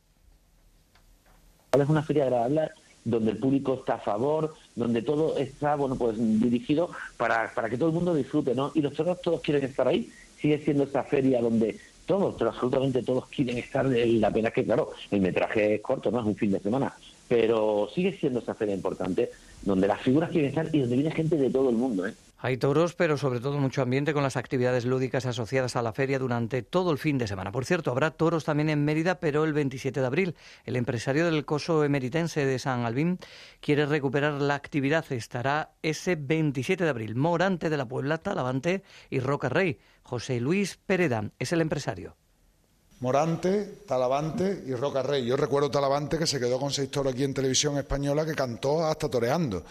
Es 1.72 1.88
una 1.88 2.03
feria 2.03 2.25
agradable 2.25 2.70
donde 3.07 3.31
el 3.31 3.38
público 3.38 3.75
está 3.75 3.95
a 3.95 3.99
favor, 3.99 4.55
donde 4.75 5.01
todo 5.01 5.38
está 5.38 5.77
bueno 5.77 5.95
pues 5.95 6.16
dirigido 6.19 6.90
para, 7.16 7.55
para 7.55 7.71
que 7.71 7.79
todo 7.79 7.88
el 7.88 7.95
mundo 7.95 8.12
disfrute, 8.14 8.55
¿no? 8.55 8.73
Y 8.75 8.81
los 8.81 8.92
todos 8.95 9.40
quieren 9.40 9.64
estar 9.64 9.87
ahí, 9.87 10.11
sigue 10.40 10.59
siendo 10.59 10.83
esa 10.83 11.05
feria 11.05 11.40
donde 11.40 11.79
todos, 12.05 12.35
pero 12.37 12.51
absolutamente 12.51 13.03
todos 13.03 13.27
quieren 13.29 13.59
estar, 13.59 13.87
la 13.87 14.31
pena 14.33 14.49
es 14.49 14.55
que 14.55 14.64
claro, 14.64 14.90
el 15.11 15.21
metraje 15.21 15.77
es 15.77 15.81
corto, 15.81 16.11
no 16.11 16.21
es 16.21 16.27
un 16.27 16.35
fin 16.35 16.51
de 16.51 16.61
semana, 16.61 16.95
pero 17.29 17.88
sigue 17.95 18.16
siendo 18.19 18.40
esa 18.40 18.55
feria 18.55 18.75
importante 18.75 19.31
donde 19.62 19.87
las 19.87 20.01
figuras 20.01 20.31
quieren 20.31 20.49
estar 20.49 20.69
y 20.73 20.81
donde 20.81 20.97
viene 20.97 21.11
gente 21.12 21.37
de 21.37 21.51
todo 21.51 21.71
el 21.71 21.77
mundo, 21.77 22.07
¿eh? 22.07 22.14
Hay 22.38 22.59
toros, 22.59 22.94
pero 22.94 23.16
sobre 23.16 23.40
todo 23.40 23.59
mucho 23.59 23.81
ambiente 23.81 24.12
con 24.12 24.22
las 24.22 24.37
actividades 24.37 24.85
lúdicas 24.85 25.25
asociadas 25.25 25.75
a 25.75 25.83
la 25.83 25.94
feria 25.94 26.18
durante 26.18 26.62
todo 26.62 26.90
el 26.92 26.99
fin 26.99 27.16
de 27.16 27.27
semana. 27.27 27.51
Por 27.51 27.64
cierto, 27.64 27.90
habrá 27.90 28.11
toros 28.11 28.44
también 28.44 28.68
en 28.68 28.85
Mérida, 28.85 29.20
pero 29.20 29.44
el 29.44 29.55
27 29.55 30.01
de 30.01 30.07
abril. 30.07 30.37
El 30.64 30.77
empresario 30.77 31.25
del 31.25 31.46
coso 31.46 31.83
emeritense 31.83 32.44
de 32.44 32.59
San 32.59 32.85
Albín 32.85 33.18
quiere 33.61 33.87
recuperar 33.87 34.35
la 34.35 34.55
actividad. 34.55 35.11
Estará 35.11 35.72
ese 35.83 36.14
27 36.16 36.85
de 36.85 36.90
abril. 36.90 37.14
Morante 37.14 37.70
de 37.70 37.77
la 37.79 37.88
Puebla, 37.88 38.18
Talavante 38.18 38.83
y 39.09 39.20
Roca 39.20 39.49
Rey. 39.49 39.79
José 40.03 40.38
Luis 40.38 40.77
Pereda 40.77 41.31
es 41.38 41.53
el 41.53 41.62
empresario. 41.62 42.16
Morante, 43.01 43.83
Talavante 43.87 44.62
y 44.66 44.75
Roca 44.75 45.03
Rey. 45.03 45.25
Yo 45.25 45.37
recuerdo 45.37 45.70
Talavante 45.70 46.18
que 46.18 46.27
se 46.27 46.38
quedó 46.38 46.59
con 46.59 46.70
seis 46.70 46.90
toros 46.90 47.14
aquí 47.14 47.25
en 47.25 47.35
televisión 47.35 47.79
española 47.79 48.27
que 48.27 48.35
cantó 48.35 48.85
hasta 48.85 49.09
toreando. 49.09 49.64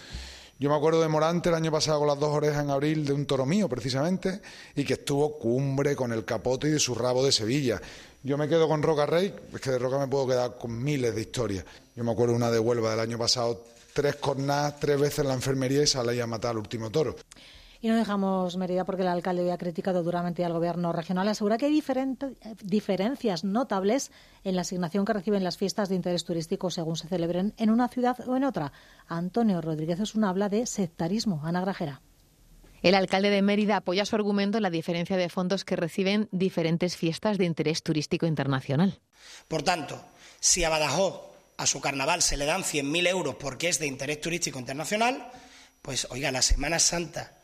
Yo 0.57 0.69
me 0.69 0.75
acuerdo 0.75 1.01
de 1.01 1.09
Morante 1.09 1.49
el 1.49 1.55
año 1.55 1.69
pasado 1.69 1.99
con 1.99 2.07
las 2.07 2.17
dos 2.17 2.29
orejas 2.29 2.63
en 2.63 2.69
abril 2.69 3.05
de 3.05 3.11
un 3.11 3.25
toro 3.25 3.45
mío, 3.45 3.67
precisamente, 3.67 4.39
y 4.73 4.85
que 4.85 4.93
estuvo 4.93 5.37
cumbre 5.37 5.97
con 5.97 6.13
el 6.13 6.23
capote 6.23 6.69
y 6.69 6.71
de 6.71 6.79
su 6.79 6.95
rabo 6.95 7.25
de 7.25 7.33
Sevilla. 7.33 7.81
Yo 8.23 8.37
me 8.37 8.47
quedo 8.47 8.65
con 8.69 8.81
Roca 8.81 9.05
Rey, 9.05 9.35
es 9.53 9.59
que 9.59 9.71
de 9.71 9.77
Roca 9.77 9.99
me 9.99 10.07
puedo 10.07 10.27
quedar 10.27 10.57
con 10.57 10.81
miles 10.81 11.13
de 11.13 11.21
historias. 11.21 11.65
Yo 11.93 12.05
me 12.05 12.11
acuerdo 12.13 12.33
una 12.33 12.49
de 12.49 12.59
Huelva 12.59 12.91
del 12.91 13.01
año 13.01 13.17
pasado, 13.17 13.65
tres 13.91 14.15
cornadas, 14.15 14.79
tres 14.79 14.97
veces 14.97 15.19
en 15.19 15.27
la 15.27 15.33
enfermería 15.33 15.83
y 15.83 15.87
sale 15.87 16.21
a 16.21 16.25
matar 16.25 16.51
al 16.51 16.59
último 16.59 16.89
toro. 16.89 17.17
Y 17.85 17.87
no 17.87 17.97
dejamos 17.97 18.57
Mérida 18.57 18.83
porque 18.83 19.03
el 19.03 19.09
alcalde 19.09 19.43
hoy 19.43 19.51
ha 19.51 19.59
criticado 19.59 20.01
duramente 20.01 20.43
al 20.43 20.53
gobierno 20.53 20.91
regional. 20.91 21.27
Asegura 21.27 21.59
que 21.59 21.67
hay 21.67 21.83
diferencias 22.63 23.43
notables 23.43 24.11
en 24.43 24.55
la 24.55 24.61
asignación 24.61 25.05
que 25.05 25.13
reciben 25.13 25.43
las 25.43 25.59
fiestas 25.59 25.87
de 25.87 25.93
interés 25.93 26.25
turístico 26.25 26.71
según 26.71 26.95
se 26.95 27.07
celebren 27.07 27.53
en 27.57 27.69
una 27.69 27.87
ciudad 27.87 28.17
o 28.27 28.35
en 28.37 28.43
otra. 28.43 28.73
Antonio 29.05 29.61
Rodríguez 29.61 29.99
es 29.99 30.15
una 30.15 30.29
habla 30.29 30.49
de 30.49 30.65
sectarismo. 30.65 31.41
Ana 31.43 31.61
Grajera. 31.61 32.01
El 32.81 32.95
alcalde 32.95 33.29
de 33.29 33.43
Mérida 33.43 33.75
apoya 33.75 34.05
su 34.05 34.15
argumento 34.15 34.57
en 34.57 34.63
la 34.63 34.71
diferencia 34.71 35.15
de 35.15 35.29
fondos 35.29 35.63
que 35.63 35.75
reciben 35.75 36.27
diferentes 36.31 36.97
fiestas 36.97 37.37
de 37.37 37.45
interés 37.45 37.83
turístico 37.83 38.25
internacional. 38.25 38.99
Por 39.47 39.61
tanto, 39.61 40.03
si 40.39 40.63
a 40.63 40.69
Badajoz 40.69 41.21
a 41.55 41.67
su 41.67 41.81
carnaval 41.81 42.23
se 42.23 42.35
le 42.35 42.45
dan 42.45 42.63
100.000 42.63 43.07
euros 43.09 43.35
porque 43.35 43.69
es 43.69 43.77
de 43.77 43.85
interés 43.85 44.21
turístico 44.21 44.57
internacional, 44.57 45.29
pues 45.83 46.07
oiga, 46.09 46.31
la 46.31 46.41
Semana 46.41 46.79
Santa 46.79 47.34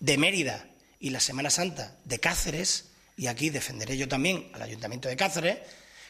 de 0.00 0.18
Mérida 0.18 0.66
y 0.98 1.10
la 1.10 1.20
Semana 1.20 1.50
Santa 1.50 1.96
de 2.04 2.18
Cáceres, 2.18 2.90
y 3.16 3.26
aquí 3.26 3.50
defenderé 3.50 3.96
yo 3.96 4.08
también 4.08 4.50
al 4.54 4.62
Ayuntamiento 4.62 5.08
de 5.08 5.16
Cáceres, 5.16 5.58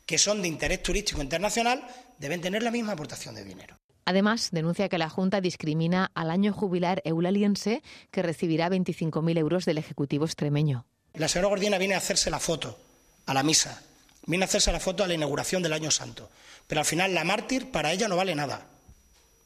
que 0.07 0.19
son 0.19 0.43
de 0.43 0.49
interés 0.49 0.83
turístico 0.83 1.23
internacional, 1.23 1.87
deben 2.19 2.41
tener 2.41 2.63
la 2.63 2.71
misma 2.71 2.93
aportación 2.93 3.35
de 3.35 3.45
dinero. 3.45 3.77
Además, 4.05 4.51
denuncia 4.53 4.89
que 4.89 4.99
la 4.99 5.09
Junta 5.09 5.41
discrimina 5.41 6.11
al 6.15 6.31
año 6.31 6.53
jubilar 6.53 7.01
eulaliense, 7.05 7.83
que 8.11 8.23
recibirá 8.23 8.69
25.000 8.69 9.39
euros 9.39 9.65
del 9.65 9.79
Ejecutivo 9.79 10.27
extremeño. 10.27 10.87
La 11.15 11.29
señora 11.29 11.49
Gordina 11.49 11.79
viene 11.79 11.95
a 11.95 11.99
hacerse 11.99 12.31
la 12.31 12.39
foto 12.39 12.79
a 13.27 13.33
la 13.33 13.43
misa, 13.43 13.83
viene 14.27 14.45
a 14.45 14.49
hacerse 14.49 14.73
la 14.73 14.81
foto 14.81 15.05
a 15.05 15.07
la 15.07 15.15
inauguración 15.15 15.63
del 15.63 15.73
Año 15.73 15.91
Santo, 15.91 16.31
pero 16.67 16.81
al 16.81 16.87
final 16.87 17.15
la 17.15 17.25
mártir 17.25 17.71
para 17.71 17.93
ella 17.93 18.09
no 18.09 18.17
vale 18.17 18.35
nada 18.35 18.67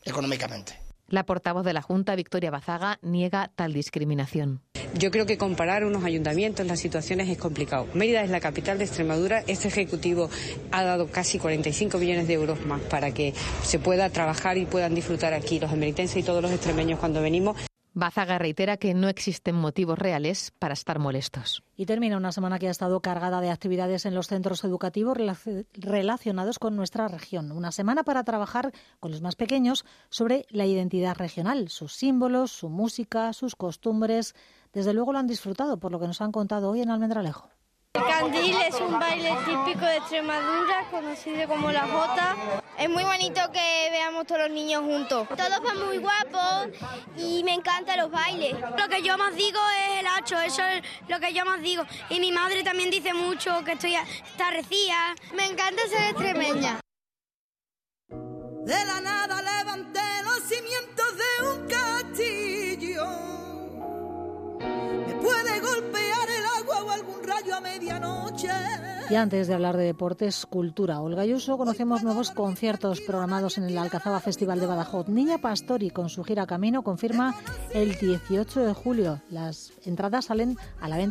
económicamente. 0.04 0.87
La 1.10 1.24
portavoz 1.24 1.64
de 1.64 1.72
la 1.72 1.80
Junta, 1.80 2.14
Victoria 2.16 2.50
Bazaga, 2.50 2.98
niega 3.00 3.50
tal 3.56 3.72
discriminación. 3.72 4.60
Yo 4.92 5.10
creo 5.10 5.24
que 5.24 5.38
comparar 5.38 5.84
unos 5.84 6.04
ayuntamientos, 6.04 6.66
las 6.66 6.80
situaciones 6.80 7.30
es 7.30 7.38
complicado. 7.38 7.86
Mérida 7.94 8.22
es 8.22 8.30
la 8.30 8.40
capital 8.40 8.76
de 8.76 8.84
Extremadura. 8.84 9.42
Este 9.46 9.68
Ejecutivo 9.68 10.28
ha 10.70 10.82
dado 10.82 11.06
casi 11.06 11.38
45 11.38 11.96
millones 11.96 12.28
de 12.28 12.34
euros 12.34 12.64
más 12.66 12.82
para 12.82 13.12
que 13.12 13.32
se 13.62 13.78
pueda 13.78 14.10
trabajar 14.10 14.58
y 14.58 14.66
puedan 14.66 14.94
disfrutar 14.94 15.32
aquí 15.32 15.58
los 15.58 15.72
emeritenses 15.72 16.18
y 16.18 16.22
todos 16.22 16.42
los 16.42 16.52
extremeños 16.52 16.98
cuando 16.98 17.22
venimos. 17.22 17.56
Bazaga 17.98 18.38
reitera 18.38 18.76
que 18.76 18.94
no 18.94 19.08
existen 19.08 19.56
motivos 19.56 19.98
reales 19.98 20.52
para 20.58 20.74
estar 20.74 20.98
molestos. 20.98 21.64
Y 21.76 21.86
termina 21.86 22.16
una 22.16 22.32
semana 22.32 22.58
que 22.58 22.68
ha 22.68 22.70
estado 22.70 23.00
cargada 23.00 23.40
de 23.40 23.50
actividades 23.50 24.06
en 24.06 24.14
los 24.14 24.28
centros 24.28 24.62
educativos 24.62 25.16
relacionados 25.74 26.58
con 26.58 26.76
nuestra 26.76 27.08
región. 27.08 27.50
Una 27.50 27.72
semana 27.72 28.04
para 28.04 28.22
trabajar 28.24 28.72
con 29.00 29.10
los 29.10 29.20
más 29.20 29.34
pequeños 29.34 29.84
sobre 30.10 30.46
la 30.50 30.66
identidad 30.66 31.16
regional, 31.16 31.68
sus 31.68 31.92
símbolos, 31.94 32.52
su 32.52 32.68
música, 32.68 33.32
sus 33.32 33.56
costumbres. 33.56 34.34
Desde 34.72 34.94
luego 34.94 35.12
lo 35.12 35.18
han 35.18 35.26
disfrutado 35.26 35.78
por 35.78 35.90
lo 35.90 35.98
que 35.98 36.06
nos 36.06 36.20
han 36.20 36.30
contado 36.30 36.70
hoy 36.70 36.82
en 36.82 36.90
Almendralejo. 36.90 37.50
El 37.94 38.04
candil 38.04 38.56
es 38.66 38.74
un 38.80 38.98
baile 38.98 39.34
típico 39.46 39.84
de 39.84 39.96
Extremadura, 39.96 40.86
conocido 40.90 41.48
como 41.48 41.72
la 41.72 41.86
jota. 41.86 42.36
Es 42.78 42.88
muy 42.88 43.02
bonito 43.02 43.40
que 43.50 43.88
veamos 43.90 44.26
todos 44.26 44.42
los 44.42 44.50
niños 44.50 44.82
juntos. 44.82 45.26
Todos 45.28 45.62
van 45.62 45.86
muy 45.86 45.96
guapos 45.98 46.68
y 47.16 47.42
me 47.44 47.54
encantan 47.54 47.98
los 47.98 48.10
bailes. 48.10 48.54
Lo 48.76 48.88
que 48.88 49.02
yo 49.02 49.16
más 49.16 49.34
digo 49.34 49.58
es 49.80 50.00
el 50.00 50.06
hacho, 50.06 50.38
eso 50.38 50.62
es 50.62 50.82
lo 51.08 51.18
que 51.18 51.32
yo 51.32 51.44
más 51.44 51.60
digo. 51.62 51.82
Y 52.10 52.20
mi 52.20 52.30
madre 52.30 52.62
también 52.62 52.90
dice 52.90 53.14
mucho 53.14 53.64
que 53.64 53.72
estoy 53.72 53.94
estarrecida. 53.94 55.14
Me 55.34 55.46
encanta 55.46 55.82
ser 55.88 56.10
extremeña. 56.10 56.80
De 58.10 58.84
la 58.84 59.00
nada 59.00 59.37
Y 69.10 69.14
antes 69.14 69.48
de 69.48 69.54
hablar 69.54 69.78
de 69.78 69.84
deportes, 69.84 70.44
cultura, 70.44 71.00
Olga 71.00 71.22
Ayuso, 71.22 71.56
conocemos 71.56 72.02
nuevos 72.02 72.30
conciertos 72.30 73.00
programados 73.00 73.56
en 73.56 73.64
el 73.64 73.78
Alcazaba 73.78 74.20
Festival 74.20 74.60
de 74.60 74.66
Badajoz. 74.66 75.08
Niña 75.08 75.38
Pastori, 75.38 75.88
con 75.88 76.10
su 76.10 76.24
gira 76.24 76.46
Camino, 76.46 76.82
confirma 76.82 77.34
el 77.72 77.94
18 77.94 78.60
de 78.60 78.74
julio. 78.74 79.22
Las 79.30 79.72
entradas 79.86 80.26
salen 80.26 80.58
a 80.82 80.88
la 80.88 80.98
venta 80.98 81.06